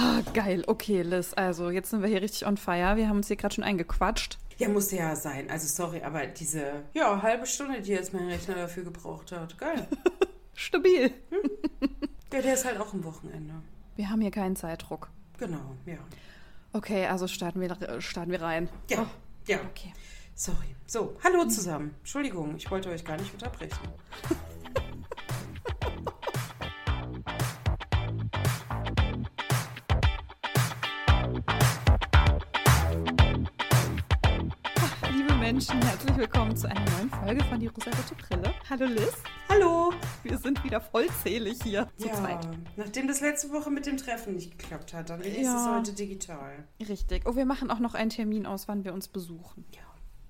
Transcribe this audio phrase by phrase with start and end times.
[0.00, 0.62] Ah, geil.
[0.68, 1.34] Okay, Liz.
[1.34, 2.96] Also, jetzt sind wir hier richtig on fire.
[2.96, 4.38] Wir haben uns hier gerade schon eingequatscht.
[4.56, 5.50] Ja, musste ja sein.
[5.50, 9.58] Also, sorry, aber diese ja, halbe Stunde, die jetzt mein Rechner dafür gebraucht hat.
[9.58, 9.88] Geil.
[10.54, 11.12] Stabil.
[12.32, 13.54] Ja, der ist halt auch am Wochenende.
[13.96, 15.10] Wir haben hier keinen Zeitdruck.
[15.36, 15.98] Genau, ja.
[16.72, 18.68] Okay, also starten wir, starten wir rein.
[18.88, 19.10] Ja,
[19.48, 19.58] ja.
[19.70, 19.92] Okay.
[20.34, 20.76] Sorry.
[20.86, 21.96] So, hallo zusammen.
[22.00, 23.78] Entschuldigung, ich wollte euch gar nicht unterbrechen.
[35.58, 38.54] Menschen, herzlich willkommen zu einer neuen Folge von Die Rosarote Brille.
[38.70, 39.12] Hallo Liz.
[39.48, 39.92] Hallo.
[40.22, 42.46] Wir sind wieder vollzählig hier zu Ja, zweit.
[42.76, 45.56] nachdem das letzte Woche mit dem Treffen nicht geklappt hat, dann ist Ja.
[45.56, 46.62] es heute digital.
[46.88, 47.24] Richtig.
[47.26, 49.64] Oh, wir machen auch noch einen Termin aus, wann wir uns besuchen.
[49.74, 49.80] Ja.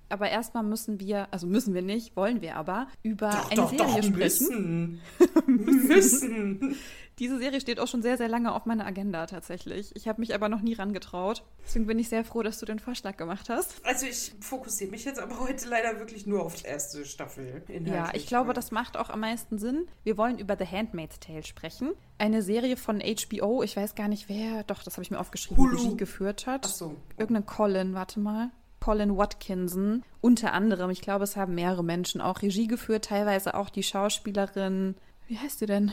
[0.08, 3.70] Aber erstmal müssen wir, also müssen wir nicht, wollen wir aber, über Doch, eine doch,
[3.70, 5.00] Serie doch, sprechen.
[5.46, 5.46] müssen.
[5.86, 6.76] müssen.
[7.18, 9.90] Diese Serie steht auch schon sehr, sehr lange auf meiner Agenda tatsächlich.
[9.96, 11.42] Ich habe mich aber noch nie rangetraut.
[11.66, 13.84] Deswegen bin ich sehr froh, dass du den Vorschlag gemacht hast.
[13.84, 17.65] Also ich fokussiere mich jetzt aber heute leider wirklich nur auf die erste Staffel.
[17.84, 19.88] Ja, ich glaube, das macht auch am meisten Sinn.
[20.04, 21.90] Wir wollen über The Handmaid's Tale sprechen.
[22.18, 23.65] Eine Serie von HBO.
[23.65, 25.76] Ich weiß gar nicht, wer, doch, das habe ich mir aufgeschrieben, Hulu.
[25.76, 26.66] Regie geführt hat.
[26.66, 26.96] Ach so.
[27.16, 28.50] Irgendein Colin, warte mal.
[28.80, 30.02] Colin Watkinson.
[30.21, 34.95] Unter anderem, ich glaube, es haben mehrere Menschen auch Regie geführt, teilweise auch die Schauspielerin.
[35.26, 35.93] Wie heißt sie denn?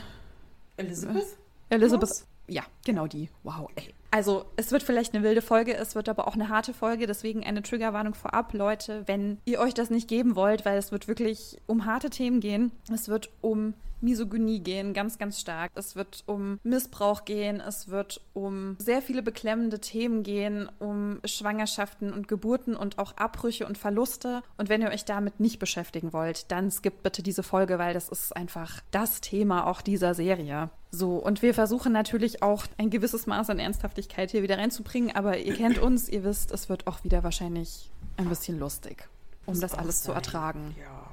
[0.76, 1.36] Elizabeth?
[1.68, 2.08] Elizabeth.
[2.08, 2.26] Moss?
[2.48, 3.28] Ja, genau die.
[3.42, 3.92] Wow, ey.
[4.10, 7.44] Also, es wird vielleicht eine wilde Folge, es wird aber auch eine harte Folge, deswegen
[7.44, 11.58] eine Triggerwarnung vorab, Leute, wenn ihr euch das nicht geben wollt, weil es wird wirklich
[11.66, 12.72] um harte Themen gehen.
[12.90, 15.72] Es wird um Misogynie gehen, ganz, ganz stark.
[15.74, 22.12] Es wird um Missbrauch gehen, es wird um sehr viele beklemmende Themen gehen, um Schwangerschaften
[22.12, 24.42] und Geburten und auch Abbrüche und Verluste.
[24.56, 28.08] Und wenn ihr euch damit nicht beschäftigen wollt, dann skippt bitte diese Folge, weil das
[28.08, 30.70] ist einfach das Thema auch dieser Serie.
[30.90, 35.38] So, und wir versuchen natürlich auch ein gewisses Maß an Ernsthaftigkeit hier wieder reinzubringen, aber
[35.38, 39.08] ihr kennt uns, ihr wisst, es wird auch wieder wahrscheinlich ein bisschen lustig,
[39.44, 40.16] um das auch alles zu sein.
[40.16, 40.74] ertragen.
[40.80, 41.05] Ja.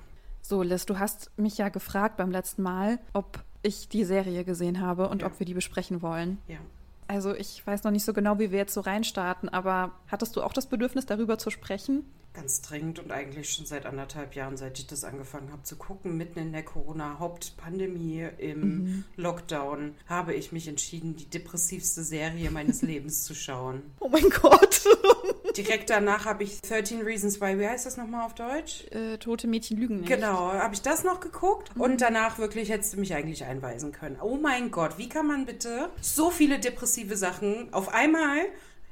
[0.46, 4.82] So, Liz, du hast mich ja gefragt beim letzten Mal, ob ich die Serie gesehen
[4.82, 5.28] habe und Ja.
[5.28, 6.38] ob wir die besprechen wollen.
[6.50, 6.58] Ja.
[7.08, 10.44] Also ich weiß noch nicht so genau, wie wir jetzt so reinstarten, aber hattest du
[10.44, 12.04] auch das Bedürfnis, darüber zu sprechen?
[12.34, 16.18] Ganz dringend und eigentlich schon seit anderthalb Jahren, seit ich das angefangen habe zu gucken,
[16.18, 19.04] mitten in der Corona-Hauptpandemie im Mhm.
[19.16, 23.84] Lockdown, habe ich mich entschieden, die depressivste Serie meines Lebens zu schauen.
[24.00, 24.84] Oh mein Gott.
[25.58, 28.86] Direkt danach habe ich 13 Reasons Why, wie heißt das nochmal auf Deutsch?
[28.92, 30.10] äh, tote Mädchen lügen nicht.
[30.10, 34.18] Genau, habe ich das noch geguckt und danach wirklich hättest du mich eigentlich einweisen können.
[34.22, 38.40] Oh mein Gott, wie kann man bitte so viele depressive Sachen auf einmal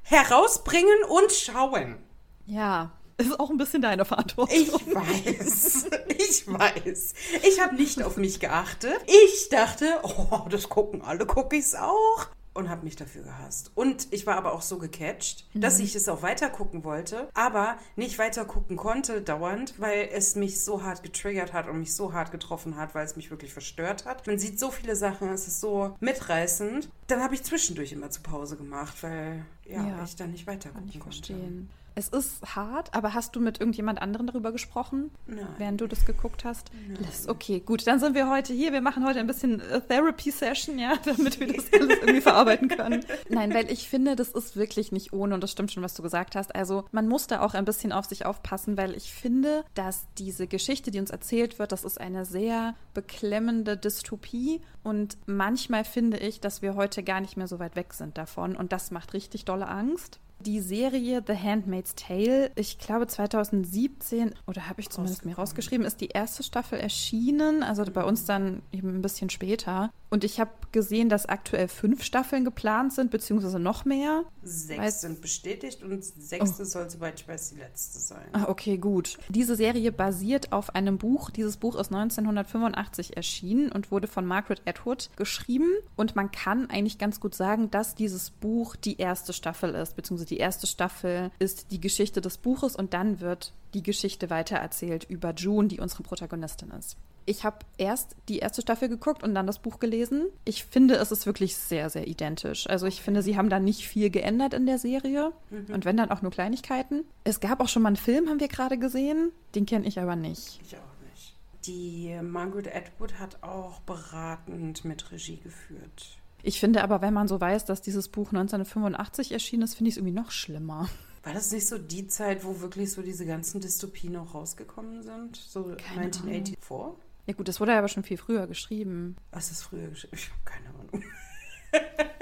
[0.04, 1.98] herausbringen und schauen?
[2.46, 4.56] Ja, ist auch ein bisschen deine Verantwortung.
[4.56, 7.14] Ich weiß, ich weiß.
[7.44, 9.00] Ich habe nicht auf mich geachtet.
[9.08, 12.28] Ich dachte, oh, das gucken alle, ich's auch.
[12.54, 13.72] Und habe mich dafür gehasst.
[13.76, 17.78] Und ich war aber auch so gecatcht, dass ich es auch weiter gucken wollte, aber
[17.96, 22.12] nicht weiter gucken konnte dauernd, weil es mich so hart getriggert hat und mich so
[22.12, 24.28] hart getroffen hat, weil es mich wirklich verstört hat.
[24.28, 26.90] Man sieht so viele Sachen, es ist so mitreißend.
[27.08, 30.04] Dann habe ich zwischendurch immer zu Pause gemacht, weil ja, Ja.
[30.04, 31.04] ich dann nicht weiter gucken konnte.
[31.04, 31.70] verstehen.
[31.94, 35.46] Es ist hart, aber hast du mit irgendjemand anderem darüber gesprochen, Nein.
[35.58, 36.72] während du das geguckt hast?
[36.88, 38.72] Liz, okay, gut, dann sind wir heute hier.
[38.72, 43.06] Wir machen heute ein bisschen äh, Therapy-Session, ja, damit wir das alles irgendwie verarbeiten können.
[43.30, 46.02] Nein, weil ich finde, das ist wirklich nicht ohne und das stimmt schon, was du
[46.02, 46.56] gesagt hast.
[46.56, 50.48] Also man muss da auch ein bisschen auf sich aufpassen, weil ich finde, dass diese
[50.48, 56.40] Geschichte, die uns erzählt wird, das ist eine sehr beklemmende Dystopie und manchmal finde ich,
[56.40, 59.46] dass wir heute gar nicht mehr so weit weg sind davon und das macht richtig
[59.46, 60.20] dolle Angst.
[60.46, 66.02] Die Serie The Handmaid's Tale, ich glaube 2017, oder habe ich zumindest mir rausgeschrieben, ist
[66.02, 69.92] die erste Staffel erschienen, also bei uns dann eben ein bisschen später.
[70.10, 74.26] Und ich habe gesehen, dass aktuell fünf Staffeln geplant sind, beziehungsweise noch mehr.
[74.44, 78.28] Sechs Weiß- sind bestätigt und sechste soll, soweit ich weiß, die letzte sein.
[78.34, 79.18] Ah, okay, gut.
[79.30, 81.30] Diese Serie basiert auf einem Buch.
[81.30, 85.70] Dieses Buch ist 1985 erschienen und wurde von Margaret Atwood geschrieben.
[85.96, 90.31] Und man kann eigentlich ganz gut sagen, dass dieses Buch die erste Staffel ist, beziehungsweise
[90.32, 95.34] die erste Staffel ist die Geschichte des Buches und dann wird die Geschichte weitererzählt über
[95.34, 96.98] June, die unsere Protagonistin ist.
[97.26, 100.26] Ich habe erst die erste Staffel geguckt und dann das Buch gelesen.
[100.44, 102.68] Ich finde, es ist wirklich sehr, sehr identisch.
[102.68, 105.32] Also ich finde, sie haben da nicht viel geändert in der Serie.
[105.72, 107.04] Und wenn dann auch nur Kleinigkeiten.
[107.24, 109.32] Es gab auch schon mal einen Film, haben wir gerade gesehen.
[109.54, 110.60] Den kenne ich aber nicht.
[110.66, 111.36] Ich auch nicht.
[111.66, 116.21] Die Margaret Atwood hat auch beratend mit Regie geführt.
[116.44, 119.94] Ich finde aber, wenn man so weiß, dass dieses Buch 1985 erschienen ist, finde ich
[119.94, 120.90] es irgendwie noch schlimmer.
[121.24, 125.36] War das nicht so die Zeit, wo wirklich so diese ganzen Dystopien auch rausgekommen sind?
[125.36, 127.06] So Keine 1984?
[127.28, 129.16] Ja gut, das wurde aber schon viel früher geschrieben.
[129.32, 130.18] Was ist früher geschrieben?
[130.18, 131.04] Ich habe keine Ahnung.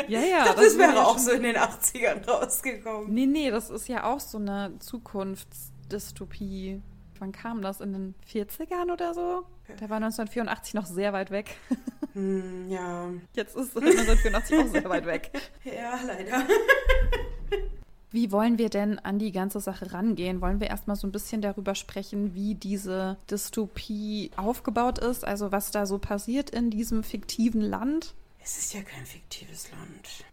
[0.07, 0.45] Ja, ja.
[0.55, 3.13] Das, das wäre auch so in den 80ern rausgekommen.
[3.13, 6.81] Nee, nee, das ist ja auch so eine Zukunftsdystopie.
[7.19, 7.81] Wann kam das?
[7.81, 9.43] In den 40ern oder so?
[9.67, 11.57] Der war 1984 noch sehr weit weg.
[12.13, 13.09] Hm, ja.
[13.33, 15.31] Jetzt ist 1984 auch sehr weit weg.
[15.63, 16.45] Ja, leider.
[18.11, 20.41] Wie wollen wir denn an die ganze Sache rangehen?
[20.41, 25.23] Wollen wir erstmal so ein bisschen darüber sprechen, wie diese Dystopie aufgebaut ist?
[25.23, 28.15] Also was da so passiert in diesem fiktiven Land?
[28.43, 30.25] Es ist ja kein fiktives Land.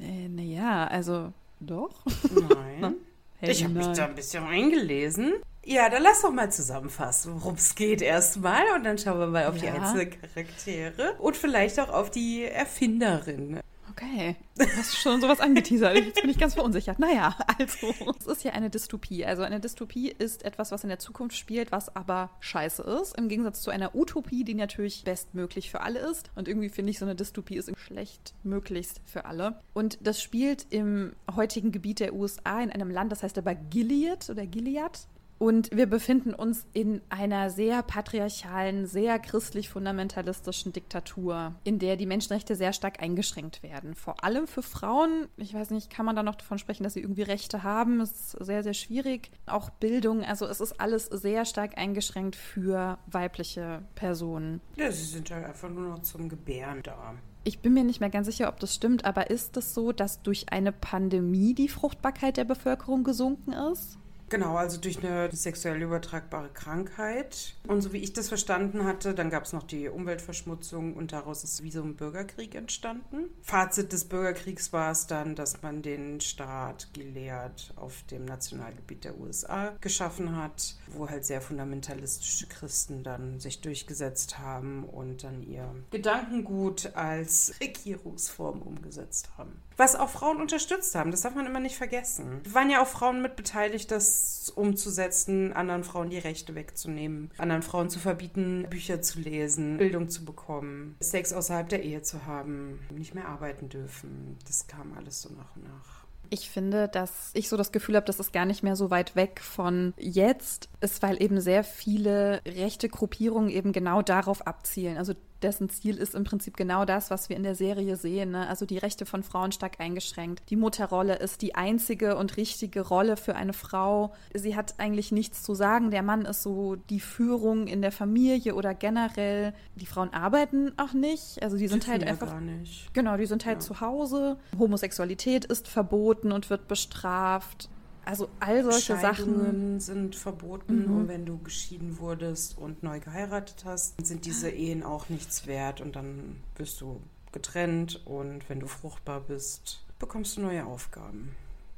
[0.00, 2.04] Äh, naja, also doch.
[2.30, 2.94] Nein.
[3.40, 5.34] hey, ich habe mich da ein bisschen eingelesen.
[5.64, 8.62] Ja, dann lass doch mal zusammenfassen, worum es geht erstmal.
[8.74, 9.62] Und dann schauen wir mal auf ja.
[9.62, 13.60] die einzelnen Charaktere und vielleicht auch auf die Erfinderin.
[13.92, 15.96] Okay, du hast schon sowas angeteasert.
[15.96, 16.98] Jetzt bin ich ganz verunsichert.
[16.98, 19.26] Naja, also, es ist ja eine Dystopie.
[19.26, 23.18] Also eine Dystopie ist etwas, was in der Zukunft spielt, was aber scheiße ist.
[23.18, 26.30] Im Gegensatz zu einer Utopie, die natürlich bestmöglich für alle ist.
[26.36, 29.60] Und irgendwie finde ich, so eine Dystopie ist schlecht möglichst für alle.
[29.74, 34.30] Und das spielt im heutigen Gebiet der USA in einem Land, das heißt aber Gilead
[34.30, 35.06] oder Gilead.
[35.42, 42.54] Und wir befinden uns in einer sehr patriarchalen, sehr christlich-fundamentalistischen Diktatur, in der die Menschenrechte
[42.54, 43.96] sehr stark eingeschränkt werden.
[43.96, 45.26] Vor allem für Frauen.
[45.36, 47.98] Ich weiß nicht, kann man da noch davon sprechen, dass sie irgendwie Rechte haben?
[47.98, 49.32] Das ist sehr, sehr schwierig.
[49.46, 50.22] Auch Bildung.
[50.22, 54.60] Also es ist alles sehr stark eingeschränkt für weibliche Personen.
[54.76, 57.14] Ja, sie sind halt einfach nur noch zum Gebären da.
[57.42, 60.22] Ich bin mir nicht mehr ganz sicher, ob das stimmt, aber ist es so, dass
[60.22, 63.98] durch eine Pandemie die Fruchtbarkeit der Bevölkerung gesunken ist?
[64.32, 67.54] Genau, also durch eine sexuell übertragbare Krankheit.
[67.68, 71.44] Und so wie ich das verstanden hatte, dann gab es noch die Umweltverschmutzung und daraus
[71.44, 73.28] ist wie so ein Bürgerkrieg entstanden.
[73.42, 79.20] Fazit des Bürgerkriegs war es dann, dass man den Staat Gilead auf dem Nationalgebiet der
[79.20, 85.68] USA geschaffen hat, wo halt sehr fundamentalistische Christen dann sich durchgesetzt haben und dann ihr
[85.90, 91.10] Gedankengut als Regierungsform umgesetzt haben was auch Frauen unterstützt haben.
[91.10, 92.40] Das darf man immer nicht vergessen.
[92.44, 97.90] Es waren ja auch Frauen mitbeteiligt, das umzusetzen, anderen Frauen die Rechte wegzunehmen, anderen Frauen
[97.90, 103.14] zu verbieten, Bücher zu lesen, Bildung zu bekommen, Sex außerhalb der Ehe zu haben, nicht
[103.14, 104.38] mehr arbeiten dürfen.
[104.46, 106.02] Das kam alles so nach und nach.
[106.30, 109.16] Ich finde, dass ich so das Gefühl habe, dass es gar nicht mehr so weit
[109.16, 114.96] weg von jetzt ist, weil eben sehr viele rechte Gruppierungen eben genau darauf abzielen.
[114.96, 118.32] Also dessen Ziel ist im Prinzip genau das, was wir in der Serie sehen.
[118.32, 118.48] Ne?
[118.48, 120.50] Also die Rechte von Frauen stark eingeschränkt.
[120.50, 124.14] Die Mutterrolle ist die einzige und richtige Rolle für eine Frau.
[124.34, 125.90] Sie hat eigentlich nichts zu sagen.
[125.90, 129.54] Der Mann ist so die Führung in der Familie oder generell.
[129.76, 131.42] Die Frauen arbeiten auch nicht.
[131.42, 132.28] Also die sind halt einfach.
[132.28, 132.92] Gar nicht.
[132.94, 133.60] Genau, die sind halt ja.
[133.60, 134.36] zu Hause.
[134.58, 137.68] Homosexualität ist verboten und wird bestraft.
[138.04, 140.96] Also all solche Sachen sind verboten mhm.
[140.96, 145.80] und wenn du geschieden wurdest und neu geheiratet hast, sind diese Ehen auch nichts wert
[145.80, 147.00] und dann wirst du
[147.30, 151.34] getrennt und wenn du fruchtbar bist, bekommst du neue Aufgaben.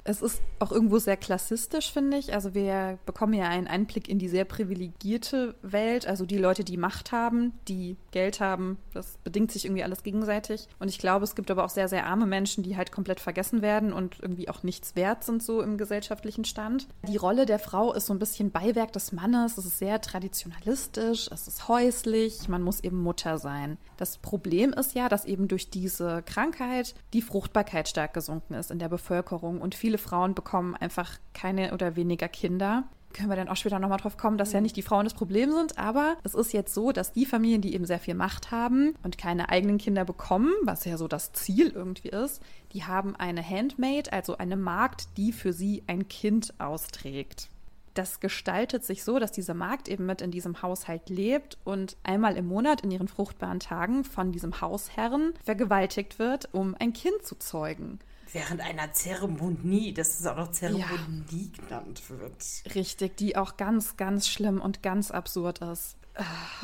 [0.07, 2.33] Es ist auch irgendwo sehr klassistisch, finde ich.
[2.33, 6.07] Also wir bekommen ja einen Einblick in die sehr privilegierte Welt.
[6.07, 10.67] Also die Leute, die Macht haben, die Geld haben, das bedingt sich irgendwie alles gegenseitig.
[10.79, 13.63] Und ich glaube, es gibt aber auch sehr, sehr arme Menschen, die halt komplett vergessen
[13.63, 16.87] werden und irgendwie auch nichts wert sind so im gesellschaftlichen Stand.
[17.07, 19.57] Die Rolle der Frau ist so ein bisschen Beiwerk des Mannes.
[19.57, 23.79] Es ist sehr traditionalistisch, es ist häuslich, man muss eben Mutter sein.
[23.97, 28.79] Das Problem ist ja, dass eben durch diese Krankheit die Fruchtbarkeit stark gesunken ist in
[28.79, 32.83] der Bevölkerung und viele viele Frauen bekommen einfach keine oder weniger Kinder.
[33.13, 35.49] Können wir dann auch später nochmal drauf kommen, dass ja nicht die Frauen das Problem
[35.51, 38.93] sind, aber es ist jetzt so, dass die Familien, die eben sehr viel Macht haben
[39.03, 42.41] und keine eigenen Kinder bekommen, was ja so das Ziel irgendwie ist,
[42.73, 47.47] die haben eine Handmaid, also eine Magd, die für sie ein Kind austrägt.
[47.93, 52.35] Das gestaltet sich so, dass diese Magd eben mit in diesem Haushalt lebt und einmal
[52.35, 57.35] im Monat in ihren fruchtbaren Tagen von diesem Hausherrn vergewaltigt wird, um ein Kind zu
[57.35, 57.99] zeugen
[58.35, 61.63] während einer Zeremonie, dass es auch noch Zeremonie ja.
[61.63, 62.75] genannt wird.
[62.75, 65.97] Richtig, die auch ganz, ganz schlimm und ganz absurd ist.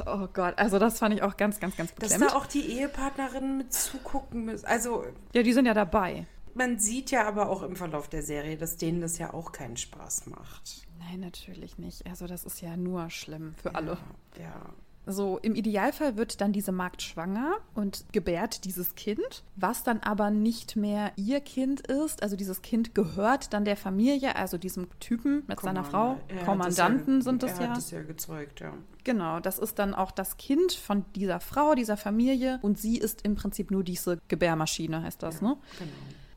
[0.05, 2.21] Oh Gott, also das fand ich auch ganz, ganz, ganz beklemmt.
[2.21, 4.65] Dass da auch die Ehepartnerinnen mit zugucken müssen.
[4.65, 6.25] Also, ja, die sind ja dabei.
[6.53, 9.77] Man sieht ja aber auch im Verlauf der Serie, dass denen das ja auch keinen
[9.77, 10.87] Spaß macht.
[10.99, 12.05] Nein, natürlich nicht.
[12.05, 13.97] Also das ist ja nur schlimm für alle.
[14.39, 14.73] Ja.
[15.05, 20.29] So, im Idealfall wird dann diese Magd schwanger und gebärt dieses Kind, was dann aber
[20.29, 22.21] nicht mehr ihr Kind ist.
[22.21, 26.17] Also dieses Kind gehört dann der Familie, also diesem Typen mit Kommand seiner Frau.
[26.45, 27.65] Kommandanten ja, sind das ja.
[27.65, 28.73] Er hat es ja gezeugt, ja.
[29.03, 33.23] Genau, das ist dann auch das Kind von dieser Frau, dieser Familie und sie ist
[33.23, 35.57] im Prinzip nur diese Gebärmaschine, heißt das, ja, ne?
[35.79, 35.91] Genau.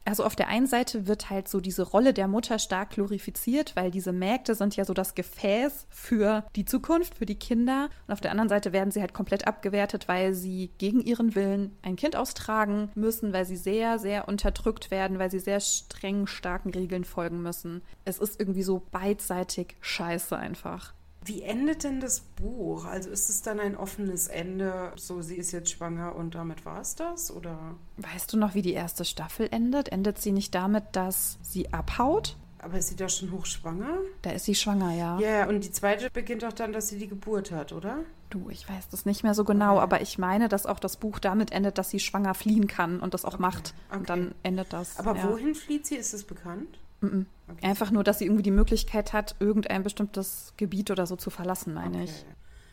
[0.06, 3.90] Also auf der einen Seite wird halt so diese Rolle der Mutter stark glorifiziert, weil
[3.90, 7.88] diese Mägde sind ja so das Gefäß für die Zukunft, für die Kinder.
[8.06, 11.76] Und auf der anderen Seite werden sie halt komplett abgewertet, weil sie gegen ihren Willen
[11.80, 16.70] ein Kind austragen müssen, weil sie sehr, sehr unterdrückt werden, weil sie sehr strengen, starken
[16.70, 17.80] Regeln folgen müssen.
[18.04, 20.92] Es ist irgendwie so beidseitig scheiße einfach.
[21.26, 22.84] Wie endet denn das Buch?
[22.84, 26.80] Also ist es dann ein offenes Ende, so sie ist jetzt schwanger und damit war
[26.80, 27.30] es das?
[27.30, 27.76] Oder?
[27.96, 29.90] Weißt du noch, wie die erste Staffel endet?
[29.90, 32.36] Endet sie nicht damit, dass sie abhaut?
[32.58, 33.98] Aber ist sie da schon hochschwanger?
[34.22, 35.18] Da ist sie schwanger, ja.
[35.18, 37.98] Ja, yeah, und die zweite beginnt auch dann, dass sie die Geburt hat, oder?
[38.30, 39.82] Du, ich weiß das nicht mehr so genau, okay.
[39.82, 43.12] aber ich meine, dass auch das Buch damit endet, dass sie schwanger fliehen kann und
[43.14, 43.42] das auch okay.
[43.42, 43.74] macht.
[43.88, 43.98] Okay.
[43.98, 44.98] Und dann endet das.
[44.98, 45.30] Aber ja.
[45.30, 45.96] wohin flieht sie?
[45.96, 46.78] Ist es bekannt?
[47.04, 47.66] Mm Okay.
[47.66, 51.74] Einfach nur, dass sie irgendwie die Möglichkeit hat, irgendein bestimmtes Gebiet oder so zu verlassen,
[51.74, 52.04] meine okay.
[52.04, 52.24] ich.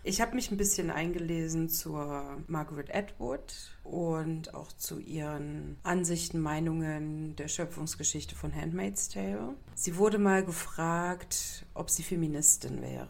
[0.03, 7.35] Ich habe mich ein bisschen eingelesen zur Margaret Atwood und auch zu ihren Ansichten, Meinungen
[7.35, 9.55] der Schöpfungsgeschichte von Handmaid's Tale.
[9.75, 13.09] Sie wurde mal gefragt, ob sie Feministin wäre.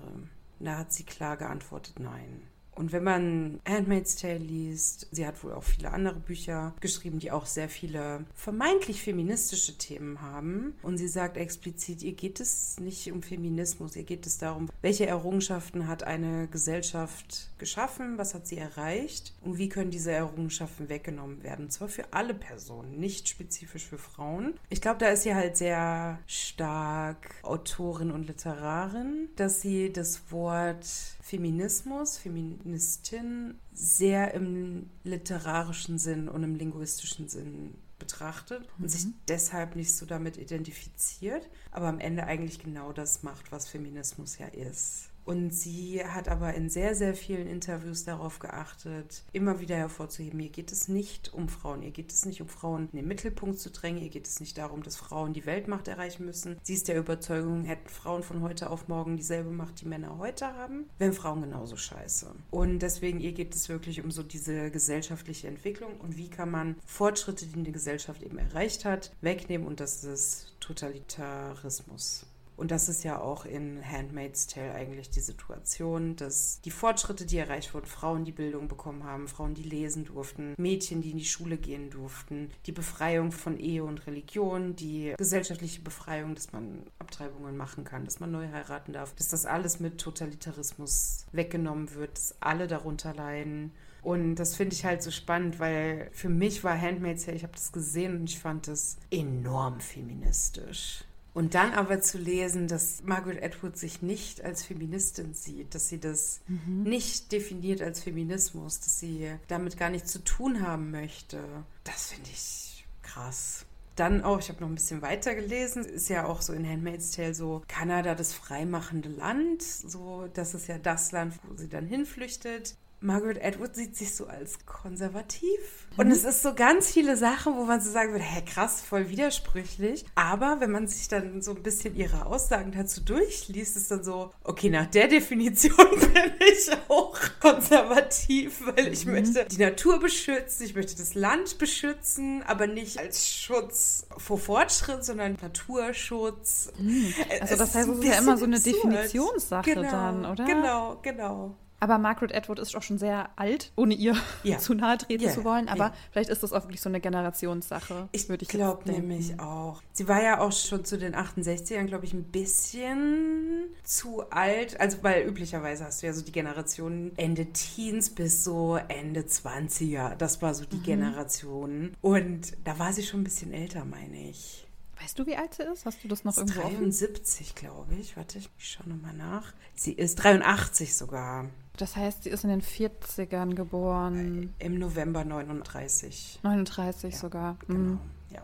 [0.59, 2.41] Da hat sie klar geantwortet, nein.
[2.75, 7.31] Und wenn man Handmaid's Tale liest, sie hat wohl auch viele andere Bücher geschrieben, die
[7.31, 10.75] auch sehr viele vermeintlich feministische Themen haben.
[10.81, 15.05] Und sie sagt explizit, ihr geht es nicht um Feminismus, ihr geht es darum, welche
[15.05, 21.43] Errungenschaften hat eine Gesellschaft geschaffen, was hat sie erreicht und wie können diese Errungenschaften weggenommen
[21.43, 21.65] werden.
[21.65, 24.53] Und zwar für alle Personen, nicht spezifisch für Frauen.
[24.69, 30.87] Ich glaube, da ist sie halt sehr stark Autorin und Literarin, dass sie das Wort
[31.31, 38.89] Feminismus, Feministin sehr im literarischen Sinn und im linguistischen Sinn betrachtet und mhm.
[38.89, 44.39] sich deshalb nicht so damit identifiziert, aber am Ende eigentlich genau das macht, was Feminismus
[44.39, 45.11] ja ist.
[45.25, 50.49] Und sie hat aber in sehr, sehr vielen Interviews darauf geachtet, immer wieder hervorzuheben, ihr
[50.49, 53.69] geht es nicht um Frauen, ihr geht es nicht um Frauen in den Mittelpunkt zu
[53.69, 56.57] drängen, ihr geht es nicht darum, dass Frauen die Weltmacht erreichen müssen.
[56.63, 60.47] Sie ist der Überzeugung, hätten Frauen von heute auf morgen dieselbe Macht, die Männer heute
[60.47, 62.27] haben, wären Frauen genauso scheiße.
[62.49, 66.75] Und deswegen, ihr geht es wirklich um so diese gesellschaftliche Entwicklung und wie kann man
[66.85, 72.25] Fortschritte, die eine Gesellschaft eben erreicht hat, wegnehmen und das ist Totalitarismus.
[72.62, 77.39] Und das ist ja auch in Handmaid's Tale eigentlich die Situation, dass die Fortschritte, die
[77.39, 81.25] erreicht wurden, Frauen, die Bildung bekommen haben, Frauen, die lesen durften, Mädchen, die in die
[81.25, 87.58] Schule gehen durften, die Befreiung von Ehe und Religion, die gesellschaftliche Befreiung, dass man Abtreibungen
[87.58, 92.36] machen kann, dass man neu heiraten darf, dass das alles mit Totalitarismus weggenommen wird, dass
[92.41, 93.72] alle darunter leiden.
[94.03, 97.53] Und das finde ich halt so spannend, weil für mich war Handmaid's Tale, ich habe
[97.53, 101.06] das gesehen und ich fand das enorm feministisch.
[101.33, 106.00] Und dann aber zu lesen, dass Margaret Atwood sich nicht als Feministin sieht, dass sie
[106.00, 106.83] das mhm.
[106.83, 111.39] nicht definiert als Feminismus, dass sie damit gar nichts zu tun haben möchte,
[111.85, 113.65] das finde ich krass.
[113.95, 117.11] Dann auch, ich habe noch ein bisschen weiter gelesen, ist ja auch so in Handmaid's
[117.11, 121.85] Tale so Kanada das freimachende Land, so das ist ja das Land, wo sie dann
[121.85, 122.75] hinflüchtet.
[123.01, 125.60] Margaret Atwood sieht sich so als konservativ.
[125.98, 126.13] Und mhm.
[126.13, 130.05] es ist so ganz viele Sachen, wo man so sagen würde, hä, krass, voll widersprüchlich.
[130.15, 134.31] Aber wenn man sich dann so ein bisschen ihre Aussagen dazu durchliest, ist dann so,
[134.43, 139.13] okay, nach der Definition bin ich auch konservativ, weil ich mhm.
[139.13, 145.03] möchte die Natur beschützen, ich möchte das Land beschützen, aber nicht als Schutz vor Fortschritt,
[145.03, 146.72] sondern Naturschutz.
[146.77, 147.13] Mhm.
[147.41, 150.46] Also das heißt, es ist ja immer so eine Definitionssache genau, dann, oder?
[150.46, 151.55] Genau, genau.
[151.81, 154.59] Aber Margaret Atwood ist auch schon sehr alt, ohne ihr ja.
[154.59, 155.31] zu nahe treten ja.
[155.31, 155.67] zu wollen.
[155.67, 155.93] Aber ja.
[156.11, 158.07] vielleicht ist das auch wirklich so eine Generationssache.
[158.11, 159.81] Ich, ich glaube nämlich auch.
[159.91, 164.79] Sie war ja auch schon zu den 68ern, glaube ich, ein bisschen zu alt.
[164.79, 170.15] Also, weil üblicherweise hast du ja so die Generation Ende Teens bis so Ende 20er.
[170.15, 170.83] Das war so die mhm.
[170.83, 171.95] Generation.
[172.01, 174.67] Und da war sie schon ein bisschen älter, meine ich.
[175.01, 175.86] Weißt du, wie alt sie ist?
[175.86, 178.17] Hast du das noch ist irgendwo 73, glaube ich.
[178.17, 179.53] Warte, ich schaue nochmal nach.
[179.74, 181.50] Sie ist 83 sogar.
[181.77, 184.53] Das heißt, sie ist in den 40ern geboren.
[184.60, 186.39] Im November 39.
[186.43, 187.58] 39 ja, sogar.
[187.67, 187.79] Genau.
[187.79, 188.00] Mhm.
[188.29, 188.41] Ja.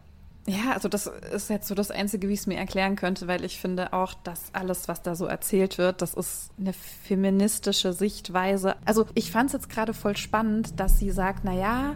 [0.47, 3.43] Ja, also das ist jetzt so das Einzige, wie ich es mir erklären könnte, weil
[3.43, 8.77] ich finde auch, dass alles, was da so erzählt wird, das ist eine feministische Sichtweise.
[8.85, 11.95] Also ich fand es jetzt gerade voll spannend, dass sie sagt, naja,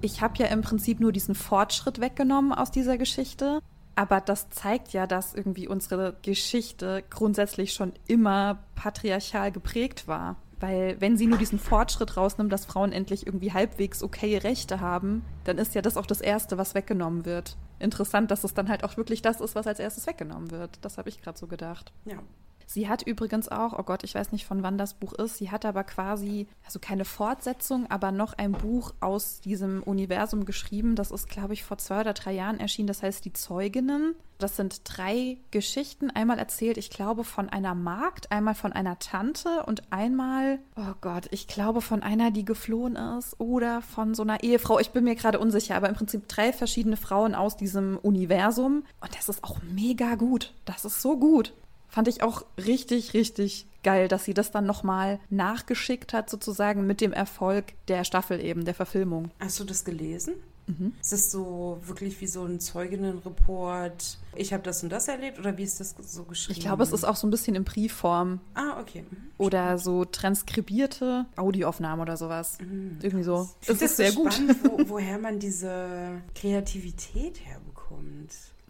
[0.00, 3.60] ich habe ja im Prinzip nur diesen Fortschritt weggenommen aus dieser Geschichte.
[3.94, 10.36] Aber das zeigt ja, dass irgendwie unsere Geschichte grundsätzlich schon immer patriarchal geprägt war.
[10.60, 15.24] Weil wenn sie nur diesen Fortschritt rausnimmt, dass Frauen endlich irgendwie halbwegs okaye Rechte haben,
[15.42, 17.56] dann ist ja das auch das Erste, was weggenommen wird.
[17.80, 20.78] Interessant, dass es dann halt auch wirklich das ist, was als erstes weggenommen wird.
[20.82, 21.92] Das habe ich gerade so gedacht.
[22.04, 22.18] Ja.
[22.66, 25.50] Sie hat übrigens auch, oh Gott, ich weiß nicht von wann das Buch ist, sie
[25.50, 30.96] hat aber quasi, also keine Fortsetzung, aber noch ein Buch aus diesem Universum geschrieben.
[30.96, 32.88] Das ist, glaube ich, vor zwei oder drei Jahren erschienen.
[32.88, 34.14] Das heißt Die Zeuginnen.
[34.42, 36.10] Das sind drei Geschichten.
[36.10, 41.28] Einmal erzählt, ich glaube, von einer Magd, einmal von einer Tante und einmal, oh Gott,
[41.30, 44.80] ich glaube, von einer, die geflohen ist oder von so einer Ehefrau.
[44.80, 48.82] Ich bin mir gerade unsicher, aber im Prinzip drei verschiedene Frauen aus diesem Universum.
[49.00, 50.52] Und das ist auch mega gut.
[50.64, 51.52] Das ist so gut.
[51.92, 57.02] Fand ich auch richtig, richtig geil, dass sie das dann nochmal nachgeschickt hat, sozusagen mit
[57.02, 59.30] dem Erfolg der Staffel eben, der Verfilmung.
[59.38, 60.36] Hast du das gelesen?
[60.66, 60.94] Mhm.
[61.02, 64.16] Ist das so wirklich wie so ein Zeuginnenreport?
[64.36, 66.58] Ich habe das und das erlebt oder wie ist das so geschrieben?
[66.58, 68.40] Ich glaube, es ist auch so ein bisschen in Briefform.
[68.54, 69.04] Ah, okay.
[69.10, 69.16] Mhm.
[69.36, 72.56] Oder so transkribierte Audioaufnahmen oder sowas.
[72.58, 73.50] Mhm, Irgendwie so.
[73.66, 74.32] Es ist sehr so gut.
[74.32, 77.71] Spannend, wo, woher man diese Kreativität herbekommt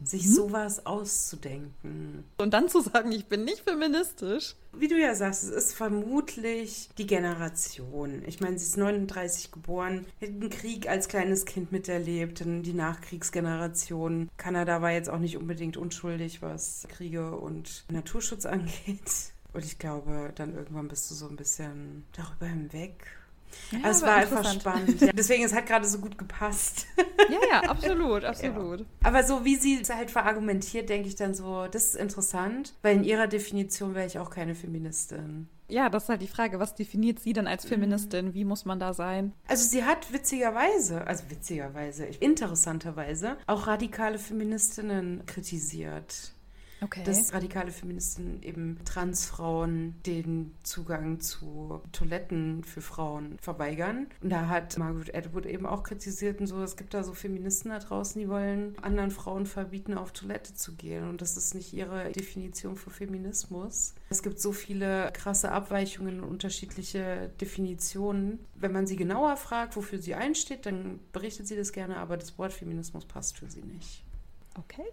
[0.04, 0.32] sich mhm.
[0.32, 2.24] sowas auszudenken.
[2.38, 4.56] Und dann zu sagen, ich bin nicht feministisch.
[4.72, 8.22] Wie du ja sagst, es ist vermutlich die Generation.
[8.26, 12.72] Ich meine, sie ist 39 geboren, hat den Krieg als kleines Kind miterlebt, in die
[12.72, 14.30] Nachkriegsgeneration.
[14.36, 19.32] Kanada war jetzt auch nicht unbedingt unschuldig, was Kriege und Naturschutz angeht.
[19.52, 23.04] Und ich glaube, dann irgendwann bist du so ein bisschen darüber hinweg
[23.70, 25.00] ja, es war einfach spannend.
[25.00, 25.12] Ja.
[25.12, 26.86] Deswegen, es hat gerade so gut gepasst.
[27.30, 28.80] Ja, ja, absolut, absolut.
[28.80, 28.86] Ja.
[29.02, 32.96] Aber so wie sie es halt verargumentiert, denke ich dann so, das ist interessant, weil
[32.96, 35.48] in ihrer Definition wäre ich auch keine Feministin.
[35.68, 38.34] Ja, das ist halt die Frage, was definiert sie denn als Feministin?
[38.34, 39.32] Wie muss man da sein?
[39.48, 46.34] Also sie hat witzigerweise, also witzigerweise, interessanterweise, auch radikale Feministinnen kritisiert.
[46.82, 47.02] Okay.
[47.04, 54.08] Dass radikale Feministen eben Transfrauen den Zugang zu Toiletten für Frauen verweigern.
[54.20, 57.70] Und da hat Margaret Atwood eben auch kritisiert und so, es gibt da so Feministen
[57.70, 61.08] da draußen, die wollen anderen Frauen verbieten, auf Toilette zu gehen.
[61.08, 63.94] Und das ist nicht ihre Definition für Feminismus.
[64.10, 68.40] Es gibt so viele krasse Abweichungen und unterschiedliche Definitionen.
[68.54, 72.38] Wenn man sie genauer fragt, wofür sie einsteht, dann berichtet sie das gerne, aber das
[72.38, 74.04] Wort Feminismus passt für sie nicht.
[74.58, 74.84] Okay.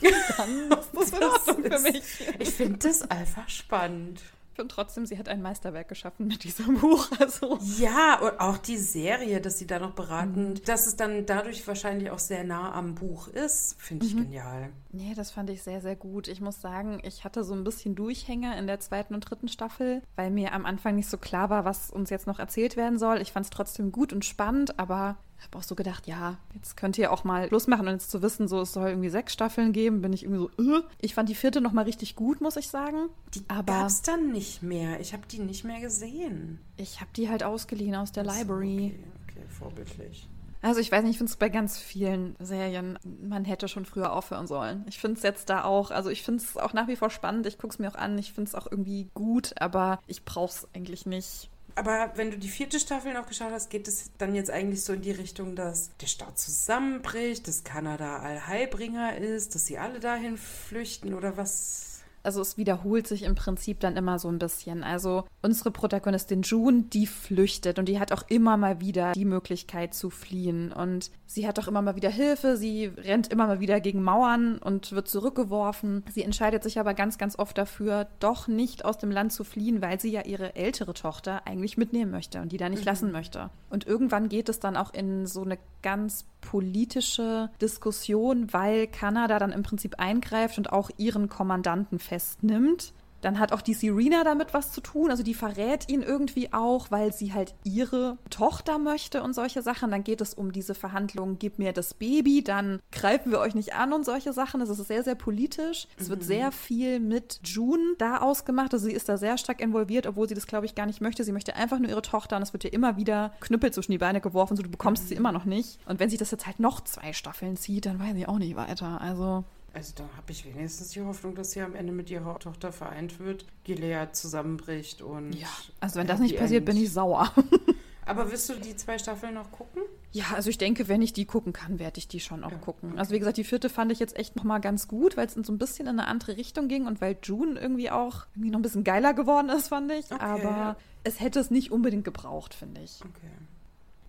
[0.36, 2.02] Dann ist das in Ordnung für mich.
[2.38, 4.22] Ich finde das einfach spannend.
[4.56, 7.10] Ich finde trotzdem, sie hat ein Meisterwerk geschaffen mit diesem Buch.
[7.18, 7.58] Also.
[7.78, 10.64] Ja, und auch die Serie, dass sie da noch beraten, mhm.
[10.64, 14.22] dass es dann dadurch wahrscheinlich auch sehr nah am Buch ist, finde ich mhm.
[14.24, 14.70] genial.
[14.92, 16.26] Nee, das fand ich sehr, sehr gut.
[16.26, 20.00] Ich muss sagen, ich hatte so ein bisschen Durchhänger in der zweiten und dritten Staffel,
[20.14, 23.20] weil mir am Anfang nicht so klar war, was uns jetzt noch erzählt werden soll.
[23.20, 26.98] Ich fand es trotzdem gut und spannend, aber habe auch so gedacht, ja, jetzt könnt
[26.98, 30.02] ihr auch mal losmachen und jetzt zu wissen, so es soll irgendwie sechs Staffeln geben,
[30.02, 30.82] bin ich irgendwie so, äh.
[31.00, 33.08] ich fand die vierte noch mal richtig gut, muss ich sagen.
[33.34, 35.00] Die gab es dann nicht mehr.
[35.00, 36.60] Ich habe die nicht mehr gesehen.
[36.76, 38.94] Ich habe die halt ausgeliehen aus der Achso, Library.
[38.94, 40.28] Okay, okay, vorbildlich.
[40.62, 44.12] Also ich weiß nicht, ich finde es bei ganz vielen Serien, man hätte schon früher
[44.12, 44.84] aufhören sollen.
[44.88, 47.46] Ich finde es jetzt da auch, also ich finde es auch nach wie vor spannend,
[47.46, 50.50] ich gucke es mir auch an, ich finde es auch irgendwie gut, aber ich brauche
[50.50, 51.50] es eigentlich nicht.
[51.76, 54.94] Aber wenn du die vierte Staffel noch geschaut hast, geht es dann jetzt eigentlich so
[54.94, 60.38] in die Richtung, dass der Staat zusammenbricht, dass Kanada Allheilbringer ist, dass sie alle dahin
[60.38, 61.95] flüchten oder was?
[62.26, 64.82] Also es wiederholt sich im Prinzip dann immer so ein bisschen.
[64.82, 69.94] Also unsere Protagonistin June, die flüchtet und die hat auch immer mal wieder die Möglichkeit
[69.94, 70.72] zu fliehen.
[70.72, 74.58] Und sie hat auch immer mal wieder Hilfe, sie rennt immer mal wieder gegen Mauern
[74.58, 76.04] und wird zurückgeworfen.
[76.12, 79.80] Sie entscheidet sich aber ganz, ganz oft dafür, doch nicht aus dem Land zu fliehen,
[79.80, 82.86] weil sie ja ihre ältere Tochter eigentlich mitnehmen möchte und die da nicht mhm.
[82.86, 83.50] lassen möchte.
[83.70, 89.52] Und irgendwann geht es dann auch in so eine ganz politische Diskussion, weil Kanada dann
[89.52, 92.94] im Prinzip eingreift und auch ihren Kommandanten festnimmt.
[93.22, 95.10] Dann hat auch die Serena damit was zu tun.
[95.10, 99.90] Also die verrät ihn irgendwie auch, weil sie halt ihre Tochter möchte und solche Sachen.
[99.90, 103.74] Dann geht es um diese Verhandlungen, gib mir das Baby, dann greifen wir euch nicht
[103.74, 104.60] an und solche Sachen.
[104.60, 105.88] Das ist sehr, sehr politisch.
[105.98, 106.10] Es mhm.
[106.10, 108.72] wird sehr viel mit June da ausgemacht.
[108.72, 111.24] Also sie ist da sehr stark involviert, obwohl sie das, glaube ich, gar nicht möchte.
[111.24, 113.98] Sie möchte einfach nur ihre Tochter und es wird ihr immer wieder Knüppel zwischen die
[113.98, 115.08] Beine geworfen, so du bekommst mhm.
[115.08, 115.78] sie immer noch nicht.
[115.86, 118.56] Und wenn sich das jetzt halt noch zwei Staffeln zieht, dann weiß ich auch nicht
[118.56, 119.00] weiter.
[119.00, 119.44] Also
[119.76, 123.20] also da habe ich wenigstens die Hoffnung, dass sie am Ende mit ihrer Tochter vereint
[123.20, 125.34] wird, Gilead zusammenbricht und.
[125.34, 125.48] Ja,
[125.80, 127.30] also wenn das nicht passiert, bin ich sauer.
[128.06, 129.82] Aber wirst du die zwei Staffeln noch gucken?
[130.12, 132.56] Ja, also ich denke, wenn ich die gucken kann, werde ich die schon auch ja.
[132.56, 132.98] gucken.
[132.98, 135.34] Also wie gesagt, die vierte fand ich jetzt echt noch mal ganz gut, weil es
[135.34, 138.60] so ein bisschen in eine andere Richtung ging und weil June irgendwie auch irgendwie noch
[138.60, 140.06] ein bisschen geiler geworden ist, fand ich.
[140.06, 140.22] Okay.
[140.22, 143.00] Aber es hätte es nicht unbedingt gebraucht, finde ich.
[143.02, 143.32] Okay.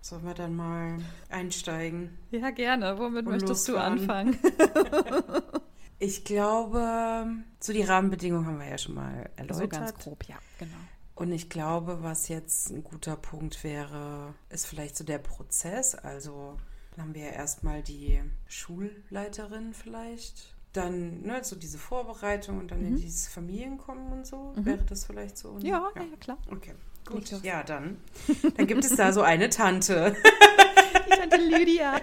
[0.00, 2.16] Sollen wir dann mal einsteigen?
[2.30, 2.98] Ja, gerne.
[2.98, 3.96] Womit möchtest losfahren?
[3.96, 4.38] du anfangen?
[5.98, 7.26] ich glaube,
[7.60, 9.72] so die Rahmenbedingungen haben wir ja schon mal erläutert.
[9.72, 10.76] So ganz grob, ja, genau.
[11.14, 15.96] Und ich glaube, was jetzt ein guter Punkt wäre, ist vielleicht so der Prozess.
[15.96, 16.56] Also
[16.92, 22.84] dann haben wir ja erstmal die Schulleiterin vielleicht dann ne, so diese Vorbereitung und dann
[22.84, 24.52] in dieses Familienkommen und so.
[24.56, 24.64] Mhm.
[24.64, 25.58] Wäre das vielleicht so?
[25.58, 26.38] Ja, ja, klar.
[26.50, 26.74] Okay,
[27.08, 27.30] gut.
[27.30, 27.42] Los.
[27.42, 27.96] Ja, dann.
[28.56, 30.14] Dann gibt es da so eine Tante.
[31.06, 32.00] Die Tante Lydia.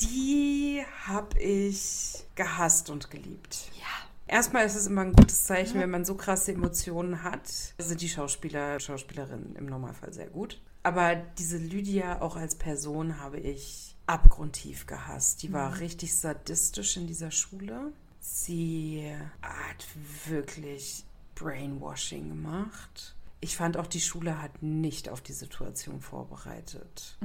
[0.00, 3.70] Die habe ich gehasst und geliebt.
[3.78, 3.84] Ja.
[4.26, 7.46] Erstmal ist es immer ein gutes Zeichen, wenn man so krasse Emotionen hat.
[7.78, 10.60] Sind die Schauspieler, Schauspielerinnen im Normalfall sehr gut.
[10.82, 15.42] Aber diese Lydia auch als Person habe ich abgrundtief gehasst.
[15.42, 17.92] Die war richtig sadistisch in dieser Schule.
[18.20, 19.86] Sie hat
[20.26, 21.04] wirklich
[21.34, 23.13] Brainwashing gemacht.
[23.44, 27.18] Ich fand auch, die Schule hat nicht auf die Situation vorbereitet,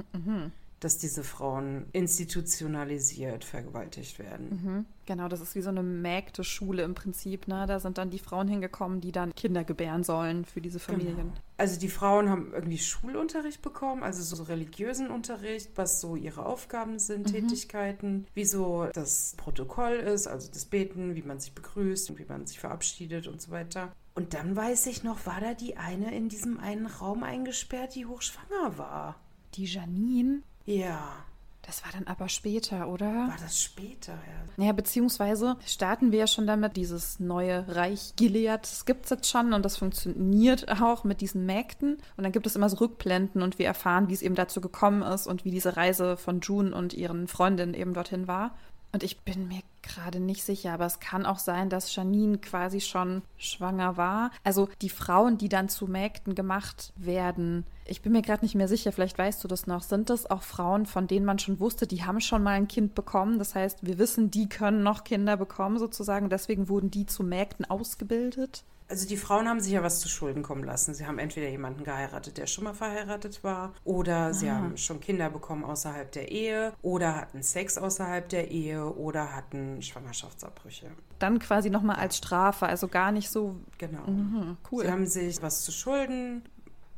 [0.81, 4.49] dass diese Frauen institutionalisiert vergewaltigt werden.
[4.49, 4.85] Mhm.
[5.05, 7.47] Genau, das ist wie so eine Mägde-Schule im Prinzip.
[7.47, 7.65] Ne?
[7.67, 11.31] Da sind dann die Frauen hingekommen, die dann Kinder gebären sollen für diese Familien.
[11.55, 16.99] Also die Frauen haben irgendwie Schulunterricht bekommen, also so religiösen Unterricht, was so ihre Aufgaben
[16.99, 22.25] sind, Tätigkeiten, wie so das Protokoll ist, also das Beten, wie man sich begrüßt, wie
[22.25, 23.93] man sich verabschiedet und so weiter.
[24.19, 28.05] Und dann weiß ich noch, war da die eine in diesem einen Raum eingesperrt, die
[28.05, 29.15] hochschwanger war.
[29.53, 31.23] Die Janine, Ja,
[31.61, 33.05] das war dann aber später, oder?
[33.05, 34.11] war das später,
[34.57, 34.65] ja.
[34.65, 39.29] Ja, beziehungsweise starten wir ja schon damit, dieses neue Reich Gilead, das gibt es jetzt
[39.29, 41.93] schon und das funktioniert auch mit diesen Mägden.
[42.17, 45.01] Und dann gibt es immer so Rückblenden und wir erfahren, wie es eben dazu gekommen
[45.01, 48.53] ist und wie diese Reise von June und ihren Freundinnen eben dorthin war.
[48.91, 52.81] Und ich bin mir gerade nicht sicher, aber es kann auch sein, dass Janine quasi
[52.81, 54.31] schon schwanger war.
[54.43, 58.67] Also die Frauen, die dann zu Mägden gemacht werden, ich bin mir gerade nicht mehr
[58.67, 61.87] sicher, vielleicht weißt du das noch, sind das auch Frauen, von denen man schon wusste,
[61.87, 63.39] die haben schon mal ein Kind bekommen.
[63.39, 66.29] Das heißt, wir wissen, die können noch Kinder bekommen sozusagen.
[66.29, 68.63] Deswegen wurden die zu Mägden ausgebildet.
[68.89, 70.95] Also die Frauen haben sich ja was zu Schulden kommen lassen.
[70.95, 75.29] Sie haben entweder jemanden geheiratet, der schon mal verheiratet war, oder sie haben schon Kinder
[75.29, 80.87] bekommen außerhalb der Ehe, oder hatten Sex außerhalb der Ehe, oder hatten Schwangerschaftsabbrüche.
[81.19, 84.07] Dann quasi nochmal als Strafe, also gar nicht so Genau.
[84.07, 84.85] mhm, cool.
[84.85, 86.41] Sie haben sich was zu Schulden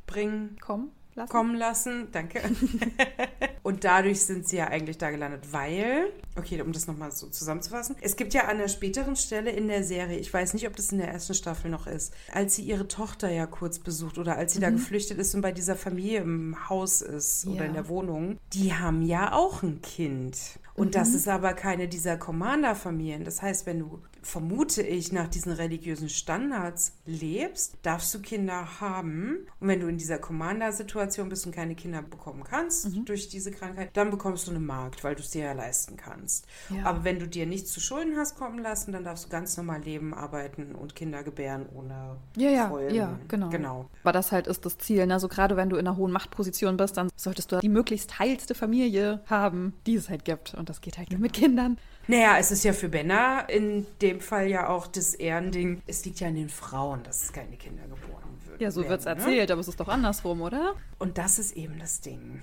[0.06, 2.08] bringen Komm, lass kommen lassen.
[2.12, 2.40] Danke.
[3.62, 7.94] Und dadurch sind sie ja eigentlich da gelandet, weil, okay, um das nochmal so zusammenzufassen,
[8.00, 10.90] es gibt ja an einer späteren Stelle in der Serie, ich weiß nicht, ob das
[10.90, 14.54] in der ersten Staffel noch ist, als sie ihre Tochter ja kurz besucht oder als
[14.54, 17.64] sie da geflüchtet ist und bei dieser Familie im Haus ist oder Ja.
[17.66, 20.36] in der Wohnung, die haben ja auch ein Kind.
[20.74, 23.24] Und das ist aber keine dieser Commander-Familien.
[23.24, 29.46] Das heißt, wenn du, vermute ich, nach diesen religiösen Standards lebst, darfst du Kinder haben.
[29.60, 33.90] Und wenn du in dieser Commander-Situation bist und keine Kinder bekommen kannst durch diese Krankheit,
[33.94, 36.46] dann bekommst du eine Magd, weil du es dir ja leisten kannst.
[36.70, 36.84] Ja.
[36.84, 39.82] Aber wenn du dir nichts zu Schulden hast kommen lassen, dann darfst du ganz normal
[39.82, 43.48] leben, arbeiten und Kinder gebären ohne Ja, ja, ja, genau.
[43.50, 43.90] Genau.
[44.02, 45.06] Aber das halt ist das Ziel.
[45.06, 45.14] Ne?
[45.14, 48.54] Also gerade wenn du in einer hohen Machtposition bist, dann solltest du die möglichst heilste
[48.54, 50.54] Familie haben, die es halt gibt.
[50.54, 51.78] Und das geht halt nur mit Kindern.
[52.08, 55.82] Naja, es ist ja für Männer in dem Fall ja auch das Ehrending.
[55.86, 58.60] Es liegt ja an den Frauen, dass es keine Kinder geboren wird.
[58.60, 59.24] Ja, so wird's werden, ne?
[59.24, 60.74] erzählt, aber es ist doch andersrum, oder?
[60.98, 62.42] Und das ist eben das Ding.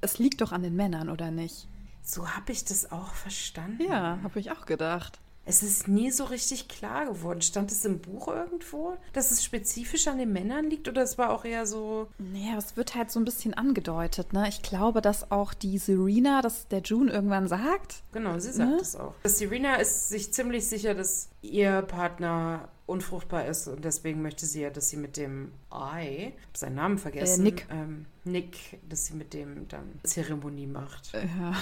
[0.00, 1.68] Es liegt doch an den Männern, oder nicht?
[2.02, 3.82] So habe ich das auch verstanden.
[3.82, 5.20] Ja, habe ich auch gedacht.
[5.50, 7.42] Es ist nie so richtig klar geworden.
[7.42, 11.30] Stand es im Buch irgendwo, dass es spezifisch an den Männern liegt oder es war
[11.30, 12.06] auch eher so.
[12.18, 14.48] Naja, es wird halt so ein bisschen angedeutet, ne?
[14.48, 18.04] Ich glaube, dass auch die Serena, das der June irgendwann sagt.
[18.12, 18.76] Genau, sie sagt Ne?
[18.80, 19.14] es auch.
[19.24, 24.70] Serena ist sich ziemlich sicher, dass ihr Partner unfruchtbar ist und deswegen möchte sie ja,
[24.70, 27.66] dass sie mit dem I, ich seinen Namen vergessen, Äh, Nick.
[27.70, 31.12] Ähm, Nick, dass sie mit dem dann Zeremonie macht.
[31.14, 31.54] Ja,